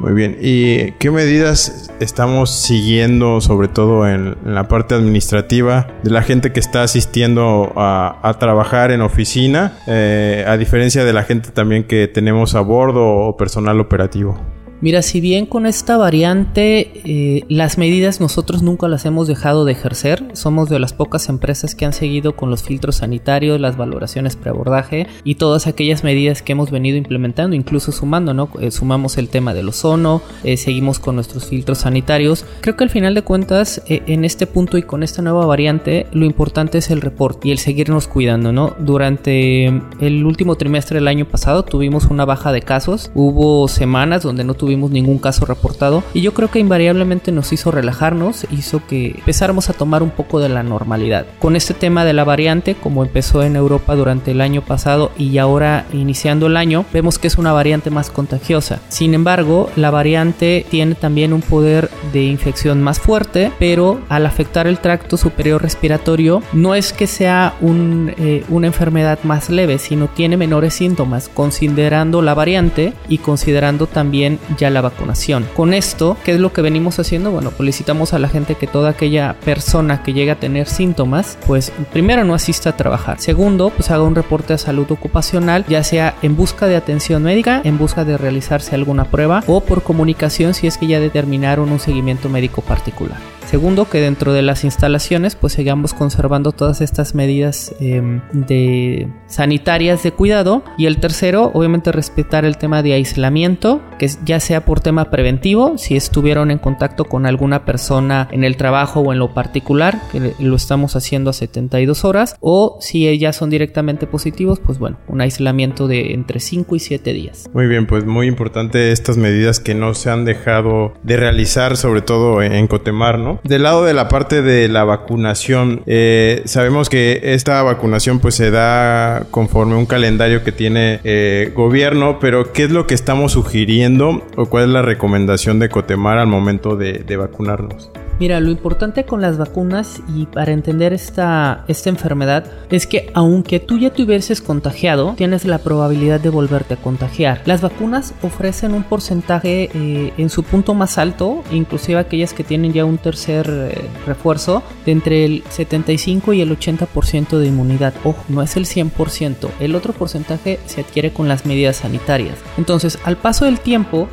Muy 0.00 0.12
bien. 0.12 0.36
¿Y 0.40 0.92
qué 0.92 1.10
medidas 1.10 1.90
estamos 2.00 2.50
siguiendo, 2.50 3.40
sobre 3.40 3.68
todo 3.68 4.08
en, 4.08 4.36
la 4.44 4.68
parte 4.68 4.94
administrativa, 4.94 5.86
de 6.02 6.10
la 6.10 6.22
gente 6.22 6.52
que 6.52 6.60
está 6.60 6.82
asistiendo 6.82 7.72
a, 7.76 8.36
trabajar 8.38 8.90
en 8.90 9.02
oficina, 9.02 9.72
eh, 9.86 10.44
a 10.46 10.56
diferencia 10.56 11.04
de 11.04 11.12
la 11.12 11.22
gente 11.22 11.50
también 11.50 11.84
que 11.84 12.08
tenemos 12.08 12.54
a 12.54 12.60
bordo 12.60 13.06
o 13.06 13.36
personal 13.36 13.80
operativo? 13.80 14.38
Mira, 14.82 15.02
si 15.02 15.20
bien 15.20 15.44
con 15.44 15.66
esta 15.66 15.98
variante 15.98 17.02
eh, 17.04 17.44
las 17.48 17.76
medidas 17.76 18.18
nosotros 18.18 18.62
nunca 18.62 18.88
las 18.88 19.04
hemos 19.04 19.28
dejado 19.28 19.66
de 19.66 19.72
ejercer, 19.72 20.24
somos 20.32 20.70
de 20.70 20.78
las 20.78 20.94
pocas 20.94 21.28
empresas 21.28 21.74
que 21.74 21.84
han 21.84 21.92
seguido 21.92 22.34
con 22.34 22.48
los 22.48 22.62
filtros 22.62 22.96
sanitarios, 22.96 23.60
las 23.60 23.76
valoraciones 23.76 24.36
preabordaje 24.36 25.06
y 25.22 25.34
todas 25.34 25.66
aquellas 25.66 26.02
medidas 26.02 26.40
que 26.40 26.52
hemos 26.52 26.70
venido 26.70 26.96
implementando, 26.96 27.54
incluso 27.54 27.92
sumando, 27.92 28.32
¿no? 28.32 28.48
Eh, 28.58 28.70
sumamos 28.70 29.18
el 29.18 29.28
tema 29.28 29.52
del 29.52 29.68
ozono, 29.68 30.22
eh, 30.44 30.56
seguimos 30.56 30.98
con 30.98 31.14
nuestros 31.14 31.44
filtros 31.44 31.78
sanitarios. 31.78 32.46
Creo 32.62 32.76
que 32.76 32.84
al 32.84 32.90
final 32.90 33.14
de 33.14 33.20
cuentas, 33.20 33.82
en 33.86 34.24
este 34.24 34.46
punto 34.46 34.78
y 34.78 34.82
con 34.82 35.02
esta 35.02 35.20
nueva 35.20 35.44
variante, 35.44 36.06
lo 36.12 36.24
importante 36.24 36.78
es 36.78 36.90
el 36.90 37.02
reporte 37.02 37.48
y 37.48 37.50
el 37.50 37.58
seguirnos 37.58 38.08
cuidando, 38.08 38.50
¿no? 38.50 38.74
Durante 38.78 39.66
el 39.66 40.24
último 40.24 40.56
trimestre 40.56 40.96
del 40.96 41.08
año 41.08 41.26
pasado 41.26 41.64
tuvimos 41.64 42.06
una 42.06 42.24
baja 42.24 42.50
de 42.50 42.62
casos, 42.62 43.10
hubo 43.14 43.68
semanas 43.68 44.22
donde 44.22 44.42
no 44.42 44.54
tuvimos 44.54 44.69
tuvimos 44.70 44.92
ningún 44.92 45.18
caso 45.18 45.46
reportado 45.46 46.04
y 46.14 46.20
yo 46.20 46.32
creo 46.32 46.48
que 46.48 46.60
invariablemente 46.60 47.32
nos 47.32 47.52
hizo 47.52 47.72
relajarnos, 47.72 48.46
hizo 48.52 48.80
que 48.86 49.16
empezáramos 49.18 49.68
a 49.68 49.72
tomar 49.72 50.00
un 50.00 50.10
poco 50.10 50.38
de 50.38 50.48
la 50.48 50.62
normalidad. 50.62 51.26
Con 51.40 51.56
este 51.56 51.74
tema 51.74 52.04
de 52.04 52.12
la 52.12 52.22
variante, 52.22 52.76
como 52.76 53.02
empezó 53.02 53.42
en 53.42 53.56
Europa 53.56 53.96
durante 53.96 54.30
el 54.30 54.40
año 54.40 54.62
pasado 54.62 55.10
y 55.18 55.38
ahora 55.38 55.86
iniciando 55.92 56.46
el 56.46 56.56
año, 56.56 56.84
vemos 56.92 57.18
que 57.18 57.26
es 57.26 57.36
una 57.36 57.52
variante 57.52 57.90
más 57.90 58.10
contagiosa. 58.10 58.78
Sin 58.90 59.12
embargo, 59.12 59.70
la 59.74 59.90
variante 59.90 60.64
tiene 60.70 60.94
también 60.94 61.32
un 61.32 61.42
poder 61.42 61.90
de 62.12 62.22
infección 62.22 62.80
más 62.80 63.00
fuerte, 63.00 63.50
pero 63.58 64.00
al 64.08 64.24
afectar 64.24 64.68
el 64.68 64.78
tracto 64.78 65.16
superior 65.16 65.60
respiratorio, 65.62 66.44
no 66.52 66.76
es 66.76 66.92
que 66.92 67.08
sea 67.08 67.56
un, 67.60 68.14
eh, 68.18 68.44
una 68.48 68.68
enfermedad 68.68 69.18
más 69.24 69.50
leve, 69.50 69.78
sino 69.78 70.06
tiene 70.06 70.36
menores 70.36 70.74
síntomas, 70.74 71.28
considerando 71.28 72.22
la 72.22 72.34
variante 72.34 72.92
y 73.08 73.18
considerando 73.18 73.88
también 73.88 74.38
ya 74.60 74.70
la 74.70 74.80
vacunación. 74.80 75.46
Con 75.56 75.74
esto, 75.74 76.16
¿qué 76.24 76.32
es 76.32 76.40
lo 76.40 76.52
que 76.52 76.62
venimos 76.62 76.98
haciendo? 76.98 77.30
Bueno, 77.30 77.52
solicitamos 77.56 78.12
a 78.12 78.18
la 78.18 78.28
gente 78.28 78.54
que 78.54 78.66
toda 78.66 78.90
aquella 78.90 79.34
persona 79.44 80.02
que 80.02 80.12
llegue 80.12 80.30
a 80.30 80.38
tener 80.38 80.68
síntomas, 80.68 81.38
pues 81.46 81.72
primero 81.92 82.24
no 82.24 82.34
asista 82.34 82.70
a 82.70 82.76
trabajar. 82.76 83.18
Segundo, 83.20 83.70
pues 83.70 83.90
haga 83.90 84.04
un 84.04 84.14
reporte 84.14 84.52
de 84.52 84.58
salud 84.58 84.90
ocupacional, 84.90 85.64
ya 85.68 85.82
sea 85.82 86.14
en 86.22 86.36
busca 86.36 86.66
de 86.66 86.76
atención 86.76 87.22
médica, 87.22 87.62
en 87.64 87.78
busca 87.78 88.04
de 88.04 88.18
realizarse 88.18 88.74
alguna 88.74 89.06
prueba 89.06 89.42
o 89.46 89.60
por 89.60 89.82
comunicación 89.82 90.54
si 90.54 90.66
es 90.66 90.76
que 90.76 90.86
ya 90.86 91.00
determinaron 91.00 91.72
un 91.72 91.80
seguimiento 91.80 92.28
médico 92.28 92.62
particular. 92.62 93.39
Segundo, 93.50 93.90
que 93.90 94.00
dentro 94.00 94.32
de 94.32 94.42
las 94.42 94.62
instalaciones 94.62 95.34
pues 95.34 95.54
sigamos 95.54 95.92
conservando 95.92 96.52
todas 96.52 96.80
estas 96.80 97.16
medidas 97.16 97.74
em, 97.80 98.20
de 98.32 99.08
sanitarias 99.26 100.04
de 100.04 100.12
cuidado. 100.12 100.62
Y 100.78 100.86
el 100.86 100.98
tercero, 100.98 101.50
obviamente 101.52 101.90
respetar 101.90 102.44
el 102.44 102.58
tema 102.58 102.84
de 102.84 102.92
aislamiento, 102.92 103.82
que 103.98 104.08
ya 104.24 104.38
sea 104.38 104.64
por 104.64 104.78
tema 104.78 105.10
preventivo, 105.10 105.78
si 105.78 105.96
estuvieron 105.96 106.52
en 106.52 106.58
contacto 106.58 107.06
con 107.06 107.26
alguna 107.26 107.64
persona 107.64 108.28
en 108.30 108.44
el 108.44 108.56
trabajo 108.56 109.00
o 109.00 109.12
en 109.12 109.18
lo 109.18 109.34
particular, 109.34 110.00
que 110.12 110.32
lo 110.38 110.54
estamos 110.54 110.94
haciendo 110.94 111.30
a 111.30 111.32
72 111.32 112.04
horas, 112.04 112.36
o 112.38 112.78
si 112.80 113.08
ellas 113.08 113.34
son 113.34 113.50
directamente 113.50 114.06
positivos, 114.06 114.60
pues 114.60 114.78
bueno, 114.78 114.98
un 115.08 115.22
aislamiento 115.22 115.88
de 115.88 116.14
entre 116.14 116.38
5 116.38 116.76
y 116.76 116.78
7 116.78 117.12
días. 117.12 117.50
Muy 117.52 117.66
bien, 117.66 117.88
pues 117.88 118.06
muy 118.06 118.28
importante 118.28 118.92
estas 118.92 119.16
medidas 119.16 119.58
que 119.58 119.74
no 119.74 119.94
se 119.94 120.08
han 120.08 120.24
dejado 120.24 120.92
de 121.02 121.16
realizar, 121.16 121.76
sobre 121.76 122.02
todo 122.02 122.42
en 122.42 122.68
Cotemar, 122.68 123.18
¿no? 123.18 123.39
Del 123.44 123.62
lado 123.62 123.84
de 123.84 123.94
la 123.94 124.08
parte 124.08 124.42
de 124.42 124.68
la 124.68 124.84
vacunación, 124.84 125.82
eh, 125.86 126.42
sabemos 126.44 126.88
que 126.88 127.20
esta 127.22 127.62
vacunación 127.62 128.20
pues 128.20 128.34
se 128.34 128.50
da 128.50 129.26
conforme 129.30 129.76
un 129.76 129.86
calendario 129.86 130.44
que 130.44 130.52
tiene 130.52 131.00
eh, 131.04 131.52
gobierno, 131.54 132.18
pero 132.20 132.52
¿qué 132.52 132.64
es 132.64 132.70
lo 132.70 132.86
que 132.86 132.94
estamos 132.94 133.32
sugiriendo 133.32 134.22
o 134.36 134.46
cuál 134.46 134.64
es 134.64 134.70
la 134.70 134.82
recomendación 134.82 135.58
de 135.58 135.68
Cotemar 135.68 136.18
al 136.18 136.26
momento 136.26 136.76
de 136.76 137.16
vacunarnos? 137.16 137.90
Mira, 138.20 138.38
lo 138.38 138.50
importante 138.50 139.04
con 139.04 139.22
las 139.22 139.38
vacunas 139.38 140.02
y 140.14 140.26
para 140.26 140.52
entender 140.52 140.92
esta, 140.92 141.64
esta 141.68 141.88
enfermedad 141.88 142.44
es 142.68 142.86
que 142.86 143.10
aunque 143.14 143.60
tú 143.60 143.78
ya 143.78 143.88
te 143.88 144.02
hubieses 144.02 144.42
contagiado, 144.42 145.14
tienes 145.16 145.46
la 145.46 145.56
probabilidad 145.56 146.20
de 146.20 146.28
volverte 146.28 146.74
a 146.74 146.76
contagiar. 146.76 147.40
Las 147.46 147.62
vacunas 147.62 148.12
ofrecen 148.20 148.74
un 148.74 148.82
porcentaje 148.82 149.70
eh, 149.72 150.12
en 150.18 150.28
su 150.28 150.42
punto 150.42 150.74
más 150.74 150.98
alto, 150.98 151.42
inclusive 151.50 151.98
aquellas 151.98 152.34
que 152.34 152.44
tienen 152.44 152.74
ya 152.74 152.84
un 152.84 152.98
tercer 152.98 153.48
eh, 153.48 153.88
refuerzo, 154.06 154.62
de 154.84 154.92
entre 154.92 155.24
el 155.24 155.42
75 155.48 156.34
y 156.34 156.42
el 156.42 156.50
80% 156.50 157.38
de 157.38 157.46
inmunidad. 157.46 157.94
Ojo, 158.04 158.22
no 158.28 158.42
es 158.42 158.54
el 158.58 158.66
100%. 158.66 159.48
El 159.60 159.74
otro 159.74 159.94
porcentaje 159.94 160.60
se 160.66 160.82
adquiere 160.82 161.10
con 161.10 161.26
las 161.26 161.46
medidas 161.46 161.76
sanitarias. 161.76 162.36
Entonces, 162.58 162.98
al 163.04 163.16
paso 163.16 163.46
del 163.46 163.60
tiempo, 163.60 164.08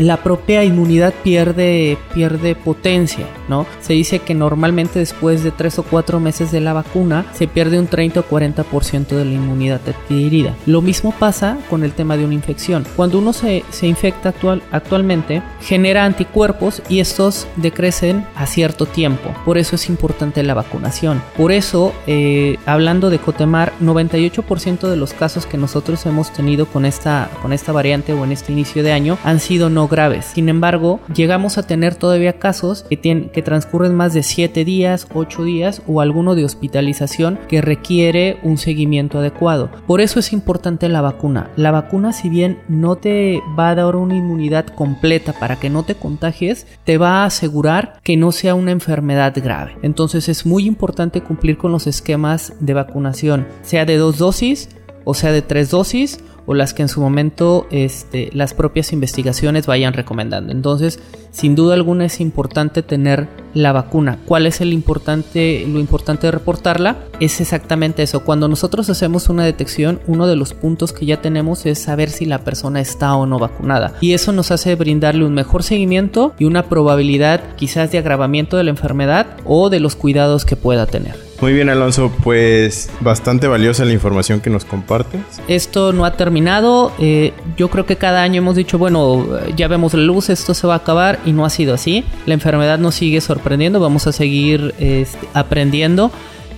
la 0.00 0.22
propia 0.22 0.64
inmunidad 0.64 1.12
pierde, 1.22 1.98
pierde 2.14 2.54
potencia, 2.54 3.26
¿no? 3.48 3.66
Se 3.80 3.92
dice 3.92 4.20
que 4.20 4.34
normalmente 4.34 4.98
después 4.98 5.44
de 5.44 5.50
3 5.50 5.80
o 5.80 5.82
4 5.82 6.20
meses 6.20 6.50
de 6.50 6.60
la 6.60 6.72
vacuna 6.72 7.26
se 7.34 7.46
pierde 7.46 7.78
un 7.78 7.86
30 7.86 8.20
o 8.20 8.24
40% 8.24 9.08
de 9.08 9.24
la 9.24 9.32
inmunidad 9.32 9.80
adquirida. 9.86 10.56
Lo 10.66 10.80
mismo 10.80 11.12
pasa 11.12 11.58
con 11.68 11.84
el 11.84 11.92
tema 11.92 12.16
de 12.16 12.24
una 12.24 12.34
infección. 12.34 12.84
Cuando 12.96 13.18
uno 13.18 13.32
se, 13.32 13.62
se 13.70 13.86
infecta 13.86 14.30
actual, 14.30 14.62
actualmente, 14.72 15.42
genera 15.60 16.04
anticuerpos 16.04 16.82
y 16.88 17.00
estos 17.00 17.46
decrecen 17.56 18.24
a 18.36 18.46
cierto 18.46 18.86
tiempo. 18.86 19.34
Por 19.44 19.58
eso 19.58 19.76
es 19.76 19.88
importante 19.88 20.42
la 20.42 20.54
vacunación. 20.54 21.22
Por 21.36 21.52
eso, 21.52 21.92
eh, 22.06 22.56
hablando 22.64 23.10
de 23.10 23.18
Cotemar, 23.18 23.72
98% 23.80 24.88
de 24.88 24.96
los 24.96 25.12
casos 25.12 25.44
que 25.44 25.58
nosotros 25.58 26.06
hemos 26.06 26.32
tenido 26.32 26.66
con 26.66 26.86
esta, 26.86 27.28
con 27.42 27.52
esta 27.52 27.72
variante 27.72 28.12
o 28.14 28.24
en 28.24 28.32
este 28.32 28.52
inicio 28.52 28.82
de 28.82 28.92
año 28.92 29.18
han 29.24 29.40
sido 29.40 29.68
no 29.68 29.89
graves. 29.90 30.26
Sin 30.26 30.48
embargo, 30.48 31.00
llegamos 31.14 31.58
a 31.58 31.66
tener 31.66 31.94
todavía 31.94 32.38
casos 32.38 32.84
que, 32.88 32.96
tienen, 32.96 33.28
que 33.30 33.42
transcurren 33.42 33.94
más 33.94 34.14
de 34.14 34.22
7 34.22 34.64
días, 34.64 35.06
8 35.12 35.44
días 35.44 35.82
o 35.86 36.00
alguno 36.00 36.34
de 36.34 36.44
hospitalización 36.44 37.38
que 37.48 37.60
requiere 37.60 38.38
un 38.42 38.56
seguimiento 38.56 39.18
adecuado. 39.18 39.70
Por 39.86 40.00
eso 40.00 40.18
es 40.18 40.32
importante 40.32 40.88
la 40.88 41.00
vacuna. 41.00 41.50
La 41.56 41.70
vacuna, 41.70 42.12
si 42.12 42.28
bien 42.28 42.60
no 42.68 42.96
te 42.96 43.40
va 43.58 43.70
a 43.70 43.74
dar 43.74 43.96
una 43.96 44.16
inmunidad 44.16 44.66
completa 44.66 45.32
para 45.32 45.56
que 45.56 45.70
no 45.70 45.82
te 45.82 45.94
contagies, 45.94 46.66
te 46.84 46.98
va 46.98 47.22
a 47.22 47.24
asegurar 47.24 48.00
que 48.02 48.16
no 48.16 48.32
sea 48.32 48.54
una 48.54 48.70
enfermedad 48.70 49.34
grave. 49.36 49.76
Entonces 49.82 50.28
es 50.28 50.46
muy 50.46 50.66
importante 50.66 51.20
cumplir 51.20 51.58
con 51.58 51.72
los 51.72 51.86
esquemas 51.86 52.52
de 52.60 52.74
vacunación, 52.74 53.46
sea 53.62 53.84
de 53.84 53.96
dos 53.96 54.18
dosis 54.18 54.68
o 55.04 55.14
sea 55.14 55.32
de 55.32 55.42
tres 55.42 55.70
dosis 55.70 56.20
o 56.46 56.54
las 56.54 56.74
que 56.74 56.82
en 56.82 56.88
su 56.88 57.00
momento 57.00 57.66
este, 57.70 58.30
las 58.32 58.54
propias 58.54 58.92
investigaciones 58.92 59.66
vayan 59.66 59.92
recomendando. 59.92 60.52
Entonces, 60.52 61.00
sin 61.30 61.54
duda 61.54 61.74
alguna 61.74 62.06
es 62.06 62.20
importante 62.20 62.82
tener 62.82 63.28
la 63.54 63.72
vacuna. 63.72 64.18
¿Cuál 64.26 64.46
es 64.46 64.60
el 64.60 64.72
importante, 64.72 65.64
lo 65.68 65.78
importante 65.80 66.26
de 66.26 66.32
reportarla? 66.32 66.96
Es 67.20 67.40
exactamente 67.40 68.02
eso. 68.02 68.24
Cuando 68.24 68.48
nosotros 68.48 68.90
hacemos 68.90 69.28
una 69.28 69.44
detección, 69.44 70.00
uno 70.06 70.26
de 70.26 70.36
los 70.36 70.54
puntos 70.54 70.92
que 70.92 71.06
ya 71.06 71.20
tenemos 71.20 71.66
es 71.66 71.78
saber 71.78 72.10
si 72.10 72.26
la 72.26 72.38
persona 72.38 72.80
está 72.80 73.14
o 73.14 73.26
no 73.26 73.38
vacunada. 73.38 73.94
Y 74.00 74.14
eso 74.14 74.32
nos 74.32 74.50
hace 74.50 74.74
brindarle 74.74 75.24
un 75.24 75.34
mejor 75.34 75.62
seguimiento 75.62 76.34
y 76.38 76.44
una 76.44 76.68
probabilidad 76.68 77.54
quizás 77.56 77.90
de 77.90 77.98
agravamiento 77.98 78.56
de 78.56 78.64
la 78.64 78.70
enfermedad 78.70 79.26
o 79.44 79.70
de 79.70 79.80
los 79.80 79.96
cuidados 79.96 80.44
que 80.44 80.56
pueda 80.56 80.86
tener. 80.86 81.29
Muy 81.40 81.54
bien, 81.54 81.70
Alonso, 81.70 82.12
pues 82.22 82.90
bastante 83.00 83.48
valiosa 83.48 83.86
la 83.86 83.92
información 83.92 84.40
que 84.40 84.50
nos 84.50 84.66
compartes. 84.66 85.22
Esto 85.48 85.92
no 85.94 86.04
ha 86.04 86.12
terminado. 86.12 86.92
Eh, 86.98 87.32
yo 87.56 87.68
creo 87.70 87.86
que 87.86 87.96
cada 87.96 88.22
año 88.22 88.38
hemos 88.38 88.56
dicho, 88.56 88.76
bueno, 88.76 89.26
ya 89.56 89.66
vemos 89.66 89.94
la 89.94 90.02
luz, 90.02 90.28
esto 90.28 90.52
se 90.52 90.66
va 90.66 90.74
a 90.74 90.78
acabar 90.78 91.18
y 91.24 91.32
no 91.32 91.46
ha 91.46 91.50
sido 91.50 91.72
así. 91.72 92.04
La 92.26 92.34
enfermedad 92.34 92.78
nos 92.78 92.94
sigue 92.94 93.22
sorprendiendo, 93.22 93.80
vamos 93.80 94.06
a 94.06 94.12
seguir 94.12 94.74
este, 94.78 95.26
aprendiendo. 95.32 96.10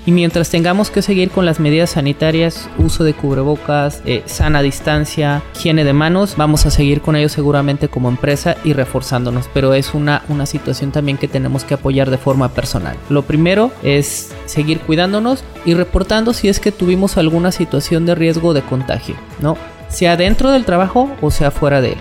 Y 0.05 0.11
mientras 0.11 0.51
tengamos 0.51 0.91
que 0.91 1.01
seguir 1.01 1.31
con 1.31 1.47
las 1.47 1.61
medidas 1.61 1.91
sanitarias, 1.91 2.69
uso 2.79 3.05
de 3.05 3.15
cubrebocas, 3.15 4.03
eh, 4.05 4.23
sana 4.27 4.61
distancia, 4.61 5.43
higiene 5.55 5.85
de 5.85 5.93
manos, 5.93 6.35
vamos 6.37 6.67
a 6.67 6.71
seguir 6.71 7.01
con 7.01 7.15
ello 7.15 7.29
seguramente 7.29 7.89
como 7.89 8.09
empresa 8.09 8.57
y 8.65 8.73
reforzándonos. 8.73 9.49
Pero 9.55 9.75
es 9.75 9.95
una, 9.95 10.23
una 10.29 10.47
situación 10.47 10.91
también 10.91 11.19
que 11.19 11.29
tenemos 11.29 11.63
que 11.65 11.75
apoyar 11.75 12.11
de 12.11 12.19
forma 12.19 12.49
personal. 12.49 12.97
Lo 13.11 13.23
primero 13.23 13.71
es 13.85 14.33
seguir 14.47 14.81
cuidándonos 14.81 15.45
y 15.65 15.75
reportando 15.75 16.33
si 16.33 16.49
es 16.49 16.59
que 16.59 16.73
tuvimos 16.73 17.17
alguna 17.17 17.53
situación 17.53 18.05
de 18.05 18.17
riesgo 18.17 18.55
de 18.55 18.63
contagio, 18.63 19.15
¿no? 19.41 19.57
Sea 19.89 20.17
dentro 20.17 20.51
del 20.51 20.65
trabajo 20.65 21.11
o 21.21 21.31
sea 21.31 21.53
fuera 21.53 21.81
de 21.81 21.93
él. 21.93 21.99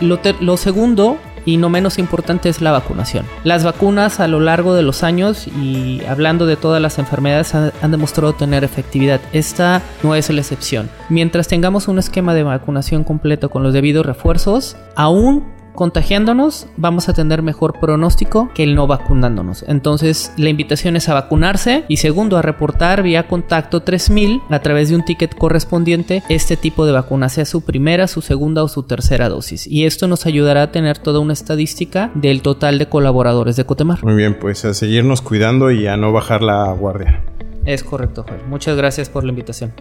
Lo, 0.00 0.18
lo 0.40 0.56
segundo 0.56 1.18
y 1.46 1.56
no 1.56 1.70
menos 1.70 1.98
importante 1.98 2.50
es 2.50 2.60
la 2.60 2.72
vacunación. 2.72 3.24
Las 3.44 3.64
vacunas 3.64 4.20
a 4.20 4.28
lo 4.28 4.40
largo 4.40 4.74
de 4.74 4.82
los 4.82 5.02
años 5.02 5.46
y 5.46 6.02
hablando 6.06 6.44
de 6.44 6.56
todas 6.56 6.82
las 6.82 6.98
enfermedades 6.98 7.54
han, 7.54 7.90
demostrado 7.90 8.34
tener 8.34 8.64
efectividad. 8.64 9.20
Esta 9.32 9.80
no 10.02 10.14
es 10.14 10.28
la 10.28 10.40
excepción. 10.40 10.90
Mientras 11.08 11.48
tengamos 11.48 11.88
un 11.88 11.98
esquema 11.98 12.34
de 12.34 12.42
vacunación 12.42 13.04
completo 13.04 13.48
con 13.48 13.62
los 13.62 13.72
debidos 13.72 14.04
refuerzos, 14.04 14.76
aún 14.96 15.55
contagiándonos 15.76 16.66
vamos 16.76 17.08
a 17.08 17.12
tener 17.12 17.42
mejor 17.42 17.78
pronóstico 17.78 18.50
que 18.54 18.64
el 18.64 18.74
no 18.74 18.88
vacunándonos. 18.88 19.64
Entonces 19.68 20.32
la 20.36 20.48
invitación 20.48 20.96
es 20.96 21.08
a 21.08 21.14
vacunarse 21.14 21.84
y 21.86 21.98
segundo 21.98 22.36
a 22.36 22.42
reportar 22.42 23.04
vía 23.04 23.28
contacto 23.28 23.82
3000 23.82 24.40
a 24.50 24.58
través 24.58 24.88
de 24.88 24.96
un 24.96 25.04
ticket 25.04 25.36
correspondiente 25.36 26.24
este 26.28 26.56
tipo 26.56 26.84
de 26.86 26.92
vacuna, 26.92 27.28
sea 27.28 27.44
su 27.44 27.60
primera, 27.60 28.08
su 28.08 28.22
segunda 28.22 28.64
o 28.64 28.68
su 28.68 28.82
tercera 28.82 29.28
dosis. 29.28 29.66
Y 29.68 29.84
esto 29.84 30.08
nos 30.08 30.26
ayudará 30.26 30.62
a 30.62 30.72
tener 30.72 30.98
toda 30.98 31.20
una 31.20 31.34
estadística 31.34 32.10
del 32.14 32.42
total 32.42 32.78
de 32.78 32.88
colaboradores 32.88 33.56
de 33.56 33.64
Cotemar. 33.64 34.02
Muy 34.02 34.14
bien, 34.14 34.38
pues 34.38 34.64
a 34.64 34.74
seguirnos 34.74 35.20
cuidando 35.20 35.70
y 35.70 35.86
a 35.86 35.96
no 35.96 36.12
bajar 36.12 36.42
la 36.42 36.72
guardia. 36.72 37.22
Es 37.64 37.82
correcto, 37.82 38.24
Joel. 38.26 38.42
Muchas 38.48 38.76
gracias 38.76 39.08
por 39.08 39.24
la 39.24 39.30
invitación. 39.30 39.72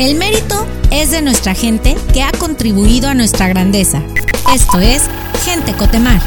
El 0.00 0.14
mérito 0.14 0.66
es 0.90 1.10
de 1.10 1.20
nuestra 1.20 1.52
gente 1.52 1.94
que 2.14 2.22
ha 2.22 2.32
contribuido 2.32 3.10
a 3.10 3.14
nuestra 3.14 3.48
grandeza. 3.48 4.02
Esto 4.54 4.80
es 4.80 5.02
Gente 5.44 5.74
Cotemar. 5.74 6.22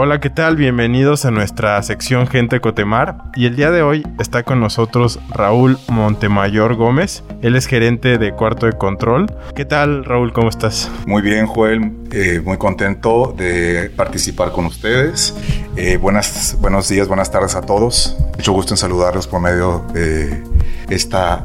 Hola, 0.00 0.20
¿qué 0.20 0.30
tal? 0.30 0.54
Bienvenidos 0.54 1.24
a 1.24 1.32
nuestra 1.32 1.82
sección 1.82 2.28
Gente 2.28 2.60
Cotemar. 2.60 3.16
Y 3.34 3.46
el 3.46 3.56
día 3.56 3.72
de 3.72 3.82
hoy 3.82 4.06
está 4.20 4.44
con 4.44 4.60
nosotros 4.60 5.18
Raúl 5.28 5.76
Montemayor 5.88 6.76
Gómez. 6.76 7.24
Él 7.42 7.56
es 7.56 7.66
gerente 7.66 8.16
de 8.16 8.30
Cuarto 8.30 8.66
de 8.66 8.74
Control. 8.74 9.26
¿Qué 9.56 9.64
tal, 9.64 10.04
Raúl? 10.04 10.32
¿Cómo 10.32 10.50
estás? 10.50 10.88
Muy 11.04 11.20
bien, 11.20 11.48
Joel. 11.48 11.90
Eh, 12.12 12.40
muy 12.44 12.58
contento 12.58 13.34
de 13.36 13.90
participar 13.96 14.52
con 14.52 14.66
ustedes. 14.66 15.34
Eh, 15.74 15.96
buenos 15.96 16.88
días, 16.88 17.08
buenas 17.08 17.32
tardes 17.32 17.56
a 17.56 17.62
todos. 17.62 18.16
Mucho 18.36 18.52
gusto 18.52 18.74
en 18.74 18.78
saludarlos 18.78 19.26
por 19.26 19.40
medio 19.40 19.84
de 19.94 20.44
esta 20.90 21.42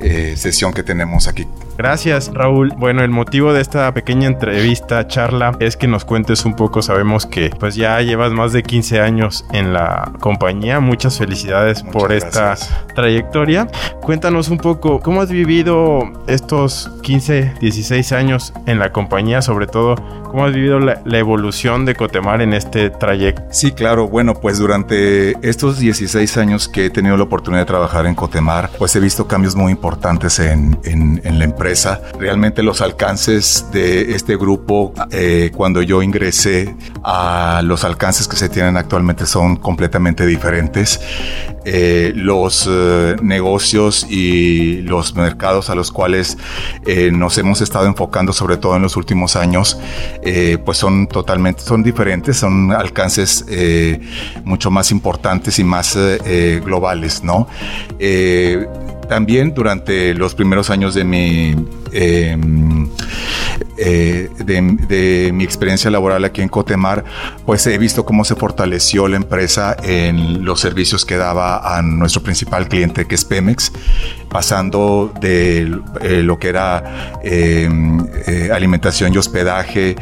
eh, 0.00 0.32
sesión 0.38 0.72
que 0.72 0.82
tenemos 0.82 1.28
aquí 1.28 1.46
Gracias, 1.76 2.30
Raúl. 2.32 2.72
Bueno, 2.76 3.02
el 3.02 3.10
motivo 3.10 3.52
de 3.52 3.60
esta 3.60 3.92
pequeña 3.92 4.28
entrevista, 4.28 5.08
charla, 5.08 5.56
es 5.58 5.76
que 5.76 5.88
nos 5.88 6.04
cuentes 6.04 6.44
un 6.44 6.54
poco. 6.54 6.82
Sabemos 6.82 7.26
que 7.26 7.50
pues 7.58 7.74
ya 7.74 8.00
llevas 8.00 8.32
más 8.32 8.52
de 8.52 8.62
15 8.62 9.00
años 9.00 9.44
en 9.52 9.72
la 9.72 10.12
compañía. 10.20 10.78
Muchas 10.78 11.18
felicidades 11.18 11.82
por 11.82 12.12
esta 12.12 12.54
trayectoria. 12.94 13.66
Cuéntanos 14.02 14.50
un 14.50 14.58
poco 14.58 15.00
cómo 15.00 15.20
has 15.20 15.30
vivido 15.30 16.12
estos 16.28 16.90
15, 17.02 17.54
16 17.60 18.12
años 18.12 18.52
en 18.66 18.78
la 18.78 18.92
compañía, 18.92 19.42
sobre 19.42 19.66
todo 19.66 19.96
cómo 20.30 20.44
has 20.44 20.54
vivido 20.54 20.78
la, 20.78 21.00
la 21.04 21.18
evolución 21.18 21.84
de 21.86 21.94
Cotemar 21.94 22.40
en 22.40 22.54
este 22.54 22.90
trayecto. 22.90 23.42
Sí, 23.50 23.72
claro. 23.72 24.08
Bueno, 24.08 24.34
pues 24.34 24.58
durante 24.58 25.32
estos 25.48 25.78
16 25.78 26.36
años 26.36 26.68
que 26.68 26.86
he 26.86 26.90
tenido 26.90 27.16
la 27.16 27.24
oportunidad 27.24 27.62
de 27.62 27.66
trabajar 27.66 28.06
en 28.06 28.14
Cotemar, 28.14 28.70
pues 28.78 28.94
he 28.94 29.00
visto 29.00 29.26
cambios 29.26 29.56
muy 29.56 29.72
importantes 29.72 30.38
en, 30.38 30.78
en, 30.84 31.20
en 31.24 31.38
la 31.38 31.44
empresa. 31.44 31.63
Realmente 32.18 32.62
los 32.62 32.80
alcances 32.80 33.66
de 33.72 34.14
este 34.14 34.36
grupo, 34.36 34.92
eh, 35.10 35.50
cuando 35.54 35.82
yo 35.82 36.02
ingresé 36.02 36.74
a 37.02 37.62
los 37.64 37.84
alcances 37.84 38.28
que 38.28 38.36
se 38.36 38.48
tienen 38.48 38.76
actualmente 38.76 39.26
son 39.26 39.56
completamente 39.56 40.26
diferentes. 40.26 41.00
Eh, 41.66 42.12
los 42.14 42.68
eh, 42.70 43.16
negocios 43.22 44.06
y 44.10 44.82
los 44.82 45.14
mercados 45.14 45.70
a 45.70 45.74
los 45.74 45.90
cuales 45.90 46.36
nos 47.12 47.38
hemos 47.38 47.62
estado 47.62 47.86
enfocando, 47.86 48.34
sobre 48.34 48.58
todo 48.58 48.76
en 48.76 48.82
los 48.82 48.96
últimos 48.96 49.36
años, 49.36 49.78
pues 50.64 50.78
son 50.78 51.06
totalmente, 51.06 51.62
son 51.62 51.82
diferentes, 51.82 52.36
son 52.36 52.72
alcances 52.72 53.44
mucho 54.44 54.70
más 54.70 54.90
importantes 54.90 55.58
y 55.58 55.64
más 55.64 55.96
globales, 56.62 57.24
¿no? 57.24 57.48
También 59.06 59.54
durante 59.54 60.14
los 60.14 60.34
primeros 60.34 60.70
años 60.70 60.94
de 60.94 61.04
mi 61.04 61.54
em, 61.92 62.73
eh, 63.76 64.30
de, 64.38 64.76
de, 64.88 65.32
mi 65.32 65.44
experiencia 65.44 65.90
laboral 65.90 66.24
aquí 66.24 66.42
en 66.42 66.48
Cotemar, 66.48 67.04
pues 67.44 67.66
he 67.66 67.76
visto 67.78 68.04
cómo 68.04 68.24
se 68.24 68.34
fortaleció 68.34 69.08
la 69.08 69.16
empresa 69.16 69.76
en 69.82 70.44
los 70.44 70.60
servicios 70.60 71.04
que 71.04 71.16
daba 71.16 71.76
a 71.76 71.82
nuestro 71.82 72.22
principal 72.22 72.68
cliente, 72.68 73.06
que 73.06 73.14
es 73.14 73.24
Pemex, 73.24 73.72
pasando 74.28 75.12
de 75.20 75.80
eh, 76.00 76.22
lo 76.22 76.38
que 76.38 76.48
era 76.48 77.18
eh, 77.22 77.68
eh, 78.26 78.50
alimentación 78.52 79.14
y 79.14 79.18
hospedaje, 79.18 79.96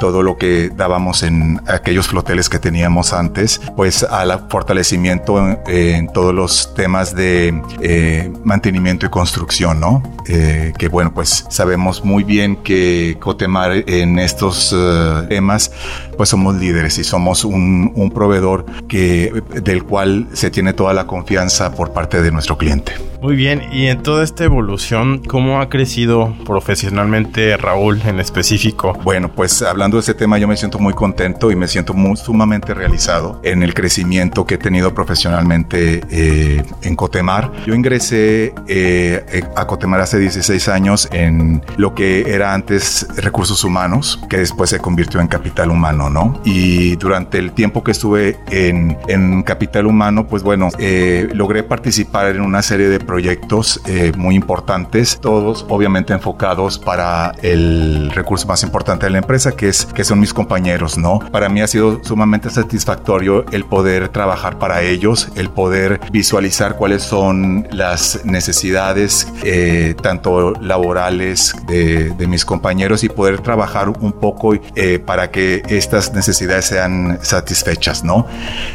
todo 0.00 0.22
lo 0.22 0.38
que 0.38 0.70
dábamos 0.74 1.22
en 1.22 1.60
aquellos 1.68 2.08
floteles 2.08 2.48
que 2.48 2.58
teníamos 2.58 3.12
antes, 3.12 3.60
pues 3.76 4.02
al 4.02 4.46
fortalecimiento 4.48 5.38
en, 5.38 5.58
en 5.66 6.12
todos 6.12 6.34
los 6.34 6.74
temas 6.74 7.14
de 7.14 7.62
eh, 7.82 8.32
mantenimiento 8.42 9.04
y 9.04 9.10
construcción, 9.10 9.78
¿no? 9.78 10.02
Eh, 10.26 10.72
que 10.78 10.88
bueno, 10.88 11.12
pues 11.12 11.44
sabemos 11.50 12.02
muy 12.02 12.24
bien 12.24 12.29
que 12.62 13.16
Cotemar 13.18 13.72
en 13.88 14.18
estos 14.18 14.72
uh, 14.72 15.26
temas, 15.28 15.72
pues 16.16 16.28
somos 16.28 16.54
líderes 16.54 16.96
y 16.98 17.04
somos 17.04 17.44
un, 17.44 17.92
un 17.94 18.10
proveedor 18.10 18.64
que, 18.88 19.42
del 19.62 19.82
cual 19.82 20.28
se 20.32 20.50
tiene 20.50 20.72
toda 20.72 20.94
la 20.94 21.06
confianza 21.06 21.74
por 21.74 21.92
parte 21.92 22.22
de 22.22 22.30
nuestro 22.30 22.56
cliente. 22.56 22.92
Muy 23.20 23.36
bien, 23.36 23.62
y 23.70 23.88
en 23.88 24.02
toda 24.02 24.24
esta 24.24 24.44
evolución, 24.44 25.18
¿cómo 25.18 25.60
ha 25.60 25.68
crecido 25.68 26.34
profesionalmente 26.46 27.54
Raúl 27.58 28.00
en 28.06 28.18
específico? 28.18 28.94
Bueno, 29.04 29.30
pues 29.30 29.60
hablando 29.60 29.98
de 29.98 30.00
ese 30.00 30.14
tema, 30.14 30.38
yo 30.38 30.48
me 30.48 30.56
siento 30.56 30.78
muy 30.78 30.94
contento 30.94 31.50
y 31.50 31.56
me 31.56 31.68
siento 31.68 31.92
muy 31.92 32.16
sumamente 32.16 32.72
realizado 32.72 33.38
en 33.44 33.62
el 33.62 33.74
crecimiento 33.74 34.46
que 34.46 34.54
he 34.54 34.58
tenido 34.58 34.94
profesionalmente 34.94 36.00
eh, 36.10 36.62
en 36.82 36.96
Cotemar. 36.96 37.52
Yo 37.66 37.74
ingresé 37.74 38.54
eh, 38.66 39.42
a 39.54 39.66
Cotemar 39.66 40.00
hace 40.00 40.18
16 40.18 40.68
años 40.68 41.06
en 41.12 41.62
lo 41.76 41.94
que 41.94 42.19
era 42.26 42.54
antes 42.54 43.06
recursos 43.16 43.64
humanos, 43.64 44.20
que 44.28 44.38
después 44.38 44.70
se 44.70 44.78
convirtió 44.78 45.20
en 45.20 45.28
capital 45.28 45.70
humano, 45.70 46.10
¿no? 46.10 46.40
Y 46.44 46.96
durante 46.96 47.38
el 47.38 47.52
tiempo 47.52 47.82
que 47.84 47.92
estuve 47.92 48.38
en, 48.50 48.96
en 49.08 49.42
capital 49.42 49.86
humano, 49.86 50.26
pues 50.26 50.42
bueno, 50.42 50.68
eh, 50.78 51.28
logré 51.32 51.62
participar 51.62 52.34
en 52.36 52.42
una 52.42 52.62
serie 52.62 52.88
de 52.88 53.00
proyectos 53.00 53.80
eh, 53.86 54.12
muy 54.16 54.34
importantes, 54.34 55.18
todos 55.20 55.66
obviamente 55.68 56.12
enfocados 56.12 56.78
para 56.78 57.32
el 57.42 58.10
recurso 58.12 58.46
más 58.46 58.62
importante 58.62 59.06
de 59.06 59.10
la 59.10 59.18
empresa, 59.18 59.52
que, 59.52 59.68
es, 59.68 59.86
que 59.86 60.04
son 60.04 60.20
mis 60.20 60.32
compañeros, 60.32 60.98
¿no? 60.98 61.20
Para 61.30 61.48
mí 61.48 61.60
ha 61.60 61.66
sido 61.66 62.02
sumamente 62.02 62.50
satisfactorio 62.50 63.44
el 63.52 63.64
poder 63.64 64.08
trabajar 64.08 64.58
para 64.58 64.82
ellos, 64.82 65.28
el 65.36 65.50
poder 65.50 66.00
visualizar 66.12 66.76
cuáles 66.76 67.02
son 67.02 67.66
las 67.70 68.24
necesidades, 68.24 69.28
eh, 69.44 69.94
tanto 70.02 70.52
laborales 70.60 71.54
de, 71.66 71.99
de, 72.08 72.26
mis 72.26 72.44
compañeros 72.44 73.02
y 73.02 73.08
poder 73.08 73.40
trabajar 73.40 73.88
un 73.88 74.12
poco 74.12 74.54
eh, 74.54 74.98
para 74.98 75.30
que 75.30 75.62
estas 75.68 76.12
necesidades 76.14 76.66
sean 76.66 77.18
satisfechas, 77.22 78.04
¿no? 78.04 78.26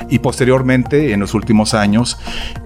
Y 0.10 0.20
posteriormente, 0.20 1.14
en 1.14 1.22
los 1.22 1.34
últimos 1.34 1.74
años, 1.74 2.18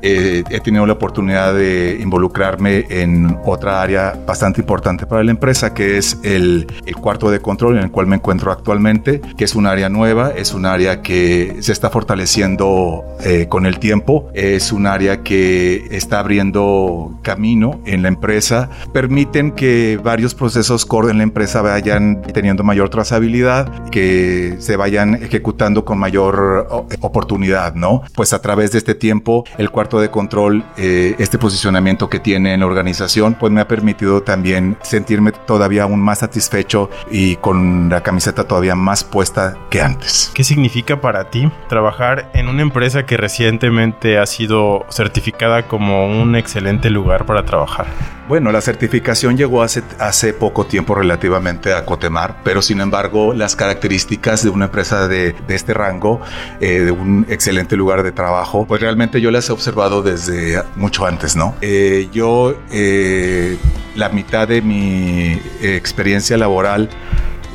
eh, 0.02 0.44
he 0.50 0.60
tenido 0.60 0.86
la 0.86 0.94
oportunidad 0.94 1.54
de 1.54 2.00
involucrarme 2.02 2.86
en 2.90 3.38
otra 3.46 3.82
área 3.82 4.18
bastante 4.26 4.62
importante 4.62 5.06
para 5.06 5.24
la 5.24 5.32
empresa, 5.32 5.74
que 5.74 5.98
es 5.98 6.18
el, 6.24 6.68
el, 6.86 6.96
cuarto 6.96 7.30
de 7.30 7.40
control 7.40 7.78
en 7.78 7.84
el 7.84 7.92
cual 7.92 8.08
me 8.08 8.16
encuentro 8.16 8.52
actualmente, 8.52 9.22
que 9.38 9.46
es 9.46 9.56
un 9.56 9.68
área 9.68 9.90
nueva, 9.90 10.32
es 10.36 10.54
un 10.54 10.66
área 10.66 11.02
que 11.02 11.58
se 11.62 11.72
está 11.72 11.90
fortaleciendo 11.90 13.04
eh, 13.24 13.48
con 13.50 13.66
el 13.66 13.80
tiempo, 13.80 14.30
es 14.34 14.72
un 14.72 14.88
área 14.88 15.24
que 15.24 15.88
está 15.92 16.20
abriendo 16.20 17.20
camino 17.22 17.82
en 17.86 18.02
la 18.02 18.08
empresa, 18.08 18.70
permiten 18.94 19.52
que 19.52 20.00
varios 20.04 20.34
procesos 20.34 20.49
core 20.88 21.12
en 21.12 21.18
la 21.18 21.24
empresa 21.24 21.62
vayan 21.62 22.22
teniendo 22.22 22.64
mayor 22.64 22.90
trazabilidad, 22.90 23.90
que 23.90 24.58
se 24.60 24.76
vayan 24.76 25.16
ejecutando 25.16 25.86
con 25.86 25.98
mayor 25.98 26.68
oportunidad, 27.02 27.76
¿no? 27.76 28.04
Pues 28.16 28.34
a 28.34 28.42
través 28.42 28.72
de 28.72 28.78
este 28.78 28.96
tiempo, 28.96 29.44
el 29.58 29.70
cuarto 29.70 30.00
de 30.00 30.10
control, 30.10 30.64
eh, 30.78 31.16
este 31.20 31.38
posicionamiento 31.38 32.10
que 32.10 32.20
tiene 32.20 32.54
en 32.54 32.62
la 32.62 32.66
organización, 32.66 33.36
pues 33.36 33.52
me 33.52 33.62
ha 33.62 33.68
permitido 33.68 34.22
también 34.24 34.78
sentirme 34.82 35.32
todavía 35.32 35.84
aún 35.84 36.02
más 36.02 36.20
satisfecho 36.20 36.90
y 37.12 37.36
con 37.38 37.90
la 37.90 38.02
camiseta 38.02 38.46
todavía 38.46 38.76
más 38.76 39.04
puesta 39.04 39.58
que 39.70 39.82
antes. 39.82 40.32
¿Qué 40.34 40.44
significa 40.44 41.02
para 41.02 41.30
ti 41.30 41.52
trabajar 41.68 42.30
en 42.34 42.48
una 42.48 42.62
empresa 42.62 43.06
que 43.06 43.18
recientemente 43.18 44.18
ha 44.18 44.26
sido 44.26 44.86
certificada 44.90 45.68
como 45.68 46.08
un 46.08 46.36
excelente 46.36 46.90
lugar 46.90 47.26
para 47.26 47.46
trabajar? 47.46 47.88
Bueno, 48.30 48.52
la 48.52 48.62
certificación 48.62 49.38
llegó 49.38 49.64
hace, 49.64 49.82
hace 49.98 50.34
poco 50.40 50.66
tiempo 50.66 50.96
relativamente 50.96 51.74
a 51.74 51.86
Cotemar, 51.86 52.38
pero 52.44 52.62
sin 52.62 52.82
embargo 52.82 53.34
las 53.34 53.56
características 53.56 54.44
de 54.44 54.50
una 54.50 54.66
empresa 54.66 55.08
de, 55.08 55.36
este 55.50 55.74
rango, 55.74 56.22
eh, 56.62 56.80
de 56.80 56.92
un 56.92 57.26
excelente 57.30 57.76
lugar 57.76 58.04
de 58.04 58.12
trabajo, 58.12 58.66
pues 58.66 58.82
realmente 58.82 59.22
yo 59.22 59.30
las 59.32 59.50
he 59.50 59.52
observado 59.52 60.02
desde 60.02 60.62
mucho 60.76 61.06
antes, 61.06 61.36
¿no? 61.36 61.56
Eh, 61.62 62.10
yo, 62.12 62.56
eh, 62.72 63.58
la 63.96 64.10
mitad 64.10 64.48
de 64.48 64.62
mi 64.62 65.40
experiencia 65.62 66.38
laboral 66.38 66.90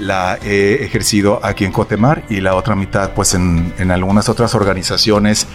la 0.04 0.38
he 0.42 0.84
ejercido 0.84 1.40
aquí 1.42 1.64
en 1.64 1.72
Cotemar 1.72 2.24
y 2.28 2.40
la 2.40 2.54
otra 2.54 2.76
mitad 2.76 3.12
pues 3.12 3.34
en, 3.34 3.72
en, 3.78 3.90
algunas 3.90 4.28
otras 4.28 4.54
organizaciones 4.54 5.46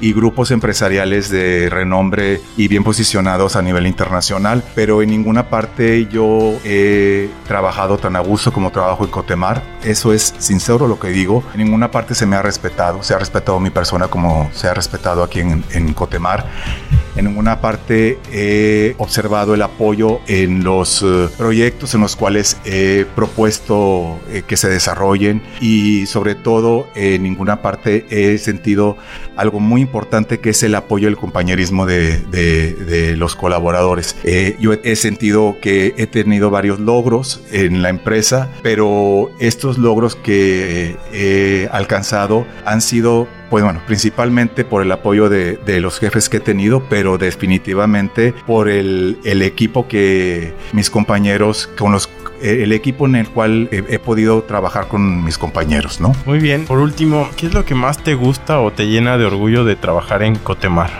y 0.00 0.12
grupos 0.12 0.50
empresariales 0.50 1.28
de 1.30 1.68
renombre 1.70 2.40
y 2.56 2.68
bien 2.68 2.84
posicionados 2.84 3.56
a 3.56 3.62
nivel 3.62 3.86
internacional, 3.86 4.62
pero 4.74 5.02
en 5.02 5.10
ninguna 5.10 5.48
parte 5.48 6.06
yo 6.10 6.54
he 6.64 7.28
trabajado 7.46 7.98
tan 7.98 8.16
a 8.16 8.20
gusto 8.20 8.52
como 8.52 8.70
trabajo 8.70 9.04
en 9.04 9.10
Cotemar. 9.10 9.62
Eso 9.84 10.12
es 10.12 10.34
sincero 10.38 10.86
lo 10.86 10.98
que 10.98 11.08
digo. 11.08 11.44
En 11.52 11.64
ninguna 11.64 11.90
parte 11.90 12.14
se 12.14 12.26
me 12.26 12.36
ha 12.36 12.42
respetado, 12.42 13.02
se 13.02 13.14
ha 13.14 13.18
respetado 13.18 13.60
mi 13.60 13.70
persona 13.70 14.08
como 14.08 14.50
se 14.52 14.68
ha 14.68 14.74
respetado 14.74 15.22
aquí 15.22 15.40
en, 15.40 15.64
en 15.72 15.92
Cotemar. 15.92 16.46
En 17.14 17.26
ninguna 17.26 17.60
parte 17.60 18.18
he 18.32 18.94
observado 18.96 19.54
el 19.54 19.60
apoyo 19.60 20.20
en 20.28 20.64
los 20.64 21.02
uh, 21.02 21.30
proyectos 21.36 21.94
en 21.94 22.00
los 22.00 22.16
cuales 22.16 22.56
he 22.64 23.04
propuesto 23.14 24.18
eh, 24.30 24.42
que 24.46 24.56
se 24.56 24.70
desarrollen 24.70 25.42
y 25.60 26.06
sobre 26.06 26.34
todo 26.34 26.88
en 26.94 27.22
ninguna 27.22 27.60
parte 27.60 28.06
he 28.08 28.38
sentido 28.38 28.96
algo 29.36 29.60
muy 29.60 29.80
importante 29.80 30.40
que 30.40 30.50
es 30.50 30.62
el 30.62 30.74
apoyo 30.74 31.08
el 31.08 31.16
compañerismo 31.16 31.86
de, 31.86 32.18
de, 32.18 33.16
los 33.16 33.36
colaboradores. 33.36 34.16
Eh, 34.24 34.56
yo 34.58 34.72
he 34.72 34.96
sentido 34.96 35.56
que 35.60 35.94
he 35.96 36.06
tenido 36.06 36.50
varios 36.50 36.80
logros 36.80 37.42
en 37.50 37.82
la 37.82 37.88
empresa, 37.90 38.50
pero 38.62 39.30
estos 39.38 39.78
logros 39.78 40.16
que 40.16 40.96
he 41.12 41.68
alcanzado 41.72 42.46
han 42.64 42.80
sido 42.80 43.28
pues 43.52 43.62
bueno, 43.62 43.82
principalmente 43.86 44.64
por 44.64 44.80
el 44.80 44.90
apoyo 44.90 45.28
de, 45.28 45.58
de, 45.58 45.82
los 45.82 45.98
jefes 45.98 46.30
que 46.30 46.38
he 46.38 46.40
tenido, 46.40 46.88
pero 46.88 47.18
definitivamente 47.18 48.32
por 48.46 48.70
el, 48.70 49.18
el 49.24 49.42
equipo 49.42 49.88
que 49.88 50.54
mis 50.72 50.88
compañeros, 50.88 51.68
con 51.76 51.92
los 51.92 52.06
el 52.42 52.72
equipo 52.72 53.06
en 53.06 53.16
el 53.16 53.28
cual 53.28 53.68
he, 53.70 53.84
he, 53.88 53.98
podido 53.98 54.42
trabajar 54.42 54.88
con 54.88 55.24
mis 55.24 55.38
compañeros, 55.38 56.00
¿no? 56.00 56.14
Muy 56.26 56.38
bien. 56.38 56.64
Por 56.64 56.78
último, 56.78 57.28
¿qué 57.36 57.46
es 57.46 57.54
lo 57.54 57.64
que 57.64 57.74
más 57.74 57.98
te 57.98 58.14
gusta 58.14 58.60
o 58.60 58.72
te 58.72 58.86
llena 58.86 59.16
de 59.18 59.24
orgullo 59.24 59.64
de 59.64 59.76
trabajar 59.76 60.22
en 60.22 60.36
Cotemar? 60.36 60.90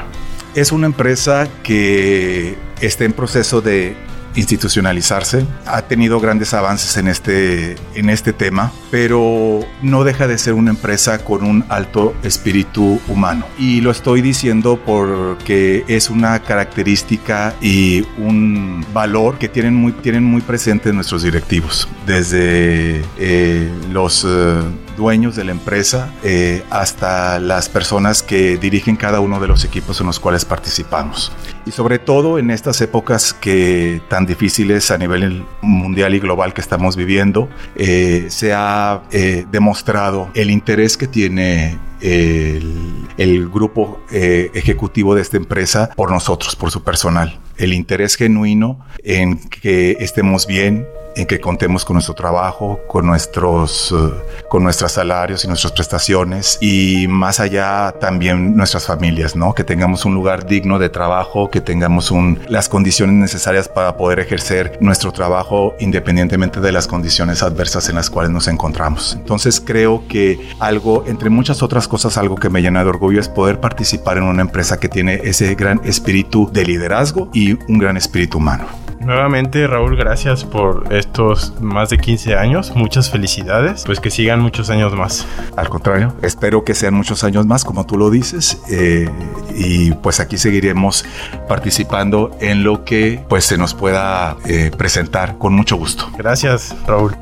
Es 0.55 0.70
una 0.72 0.87
empresa 0.87 1.48
que 1.62 2.57
está 2.81 3.05
en 3.05 3.12
proceso 3.12 3.61
de 3.61 3.96
institucionalizarse, 4.35 5.47
ha 5.66 5.83
tenido 5.83 6.21
grandes 6.21 6.55
avances 6.55 6.97
en 6.97 7.09
este, 7.09 7.77
en 7.95 8.11
este 8.11 8.33
tema, 8.33 8.73
pero 8.90 9.61
no 9.83 10.05
deja 10.05 10.27
de 10.27 10.38
ser 10.38 10.55
una 10.55 10.71
empresa 10.71 11.18
con 11.25 11.45
un 11.45 11.64
alto 11.68 12.14
espíritu 12.23 13.01
humano. 13.09 13.47
Y 13.59 13.81
lo 13.81 13.90
estoy 13.90 14.23
diciendo 14.23 14.81
porque 14.85 15.85
es 15.88 16.11
una 16.11 16.40
característica 16.42 17.55
y 17.61 18.03
un 18.18 18.85
valor 18.92 19.38
que 19.38 19.49
tienen 19.49 19.75
muy, 19.75 19.92
tienen 19.92 20.25
muy 20.25 20.40
presente 20.42 20.92
nuestros 20.92 21.23
directivos, 21.23 21.88
desde 22.07 23.03
eh, 23.18 23.71
los... 23.90 24.27
Eh, 24.29 24.61
dueños 25.03 25.35
de 25.35 25.43
la 25.43 25.51
empresa 25.51 26.15
eh, 26.23 26.62
hasta 26.71 27.41
las 27.41 27.69
personas 27.69 28.23
que 28.23 28.57
dirigen 28.57 28.95
cada 28.95 29.19
uno 29.19 29.41
de 29.41 29.49
los 29.49 29.65
equipos 29.65 30.01
en 30.01 30.07
los 30.07 30.21
cuales 30.21 30.45
participamos. 30.45 31.33
Y 31.67 31.73
sobre 31.73 31.99
todo 31.99 32.38
en 32.38 32.53
estas 32.53 32.81
épocas 32.81 33.35
que 33.35 34.01
tan 34.09 34.27
difíciles 34.27 34.93
a 34.93 34.99
nivel 34.99 35.45
mundial 35.61 36.15
y 36.15 36.21
global 36.21 36.55
que 36.55 36.61
estamos 36.61 36.95
viviendo, 36.95 37.49
eh, 37.75 38.27
se 38.29 38.53
ha 38.55 39.03
eh, 39.11 39.45
demostrado 39.51 40.31
el 40.35 40.53
interés 40.53 40.97
que 40.97 41.09
tiene 41.09 41.79
el, 42.01 43.09
el 43.17 43.49
grupo 43.49 44.01
ejecutivo 44.11 45.15
de 45.17 45.23
esta 45.23 45.37
empresa 45.37 45.91
por 45.97 46.11
nosotros, 46.12 46.55
por 46.55 46.71
su 46.71 46.83
personal. 46.83 47.41
El 47.57 47.73
interés 47.73 48.15
genuino 48.17 48.79
en 49.03 49.38
que 49.49 49.97
estemos 50.01 50.47
bien, 50.47 50.87
en 51.16 51.27
que 51.27 51.40
contemos 51.40 51.85
con 51.85 51.94
nuestro 51.94 52.14
trabajo, 52.14 52.81
con 52.87 53.07
nuestros, 53.07 53.92
eh, 53.92 54.44
con 54.48 54.62
nuestros 54.62 54.92
salarios 54.92 55.44
y 55.44 55.48
nuestras 55.48 55.72
prestaciones 55.72 56.59
y 56.61 57.07
más 57.09 57.40
allá 57.40 57.94
también 58.01 58.57
nuestras 58.57 58.87
familias, 58.87 59.37
¿no? 59.37 59.55
Que 59.55 59.64
tengamos 59.64 60.05
un 60.05 60.14
lugar 60.14 60.46
digno 60.46 60.79
de 60.79 60.88
trabajo, 60.88 61.51
que 61.51 61.61
tengamos 61.61 62.12
las 62.48 62.68
condiciones 62.68 63.14
necesarias 63.16 63.68
para 63.68 63.96
poder 63.96 64.20
ejercer 64.20 64.79
nuestro 64.81 65.12
trabajo 65.12 65.75
independientemente 65.81 66.61
de 66.61 66.72
las 66.72 66.87
condiciones 66.87 67.42
adversas 67.42 67.88
en 67.88 67.96
las 67.96 68.11
cuales 68.11 68.31
nos 68.33 68.48
encontramos. 68.48 69.14
Entonces 69.14 69.61
creo 69.64 70.05
que 70.09 70.38
algo, 70.59 71.05
entre 71.07 71.31
muchas 71.31 71.62
otras 71.62 71.88
cosas, 71.88 72.16
algo 72.18 72.37
que 72.37 72.51
me 72.51 72.62
llena 72.62 72.83
de 72.83 72.90
orgullo 72.90 73.20
es 73.20 73.29
poder 73.29 73.61
participar 73.61 74.18
en 74.18 74.25
una 74.25 74.42
empresa 74.42 74.79
que 74.79 74.88
tiene 74.88 75.20
ese 75.25 75.55
gran 75.55 75.81
espíritu 75.85 76.51
de 76.53 76.64
liderazgo 76.64 77.29
y 77.33 77.53
un 77.70 77.79
gran 77.79 77.96
espíritu 77.96 78.38
humano. 78.38 78.82
Nuevamente, 79.05 79.67
Raúl, 79.67 79.97
gracias 79.97 80.45
por 80.45 80.93
estos 80.93 81.61
más 81.61 81.91
de 81.91 81.99
15 81.99 82.37
años. 82.37 82.73
Muchas 82.75 83.11
felicidades. 83.11 83.83
Pues 83.85 84.01
que 84.01 84.11
sigan 84.11 84.41
muchos 84.41 84.71
años 84.71 84.95
más. 84.95 85.27
Al 85.57 85.69
contrario, 85.69 86.15
espero 86.23 86.65
que 86.65 86.75
sean 86.75 86.95
muchos 86.95 87.25
años 87.25 87.47
más, 87.47 87.65
como 87.65 87.85
tú 87.85 87.97
lo 87.97 88.11
dices. 88.11 88.62
Eh, 88.71 89.11
y 89.55 89.93
pues 89.93 90.21
aquí 90.21 90.38
seguiremos 90.38 91.05
participando 91.49 92.31
en 92.41 92.62
lo 92.62 92.85
que 92.85 93.25
pues 93.29 93.45
se 93.45 93.59
nos 93.59 93.75
pueda 93.75 94.37
eh, 94.47 94.71
presentar 94.77 95.38
con 95.38 95.55
mucho 95.55 95.77
gusto. 95.77 96.09
Gracias, 96.17 96.75
Raúl. 96.87 97.17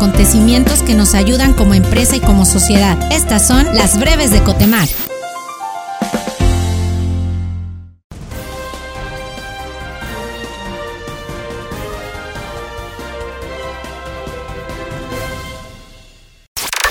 Acontecimientos 0.00 0.82
que 0.82 0.94
nos 0.94 1.14
ayudan 1.14 1.52
como 1.52 1.74
empresa 1.74 2.16
y 2.16 2.20
como 2.20 2.46
sociedad. 2.46 2.96
Estas 3.12 3.46
son 3.46 3.66
las 3.74 3.98
breves 3.98 4.30
de 4.30 4.42
Cotemar. 4.42 4.88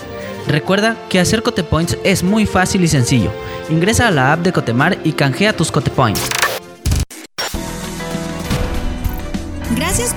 Recuerda 0.48 0.96
que 1.10 1.20
hacer 1.20 1.42
Cotepoints 1.42 1.98
es 2.02 2.22
muy 2.22 2.46
fácil 2.46 2.82
y 2.84 2.88
sencillo. 2.88 3.30
Ingresa 3.68 4.08
a 4.08 4.10
la 4.10 4.32
app 4.32 4.40
de 4.40 4.52
Cotemar 4.52 4.98
y 5.04 5.12
canjea 5.12 5.54
tus 5.54 5.70
Cotepoints. 5.70 6.22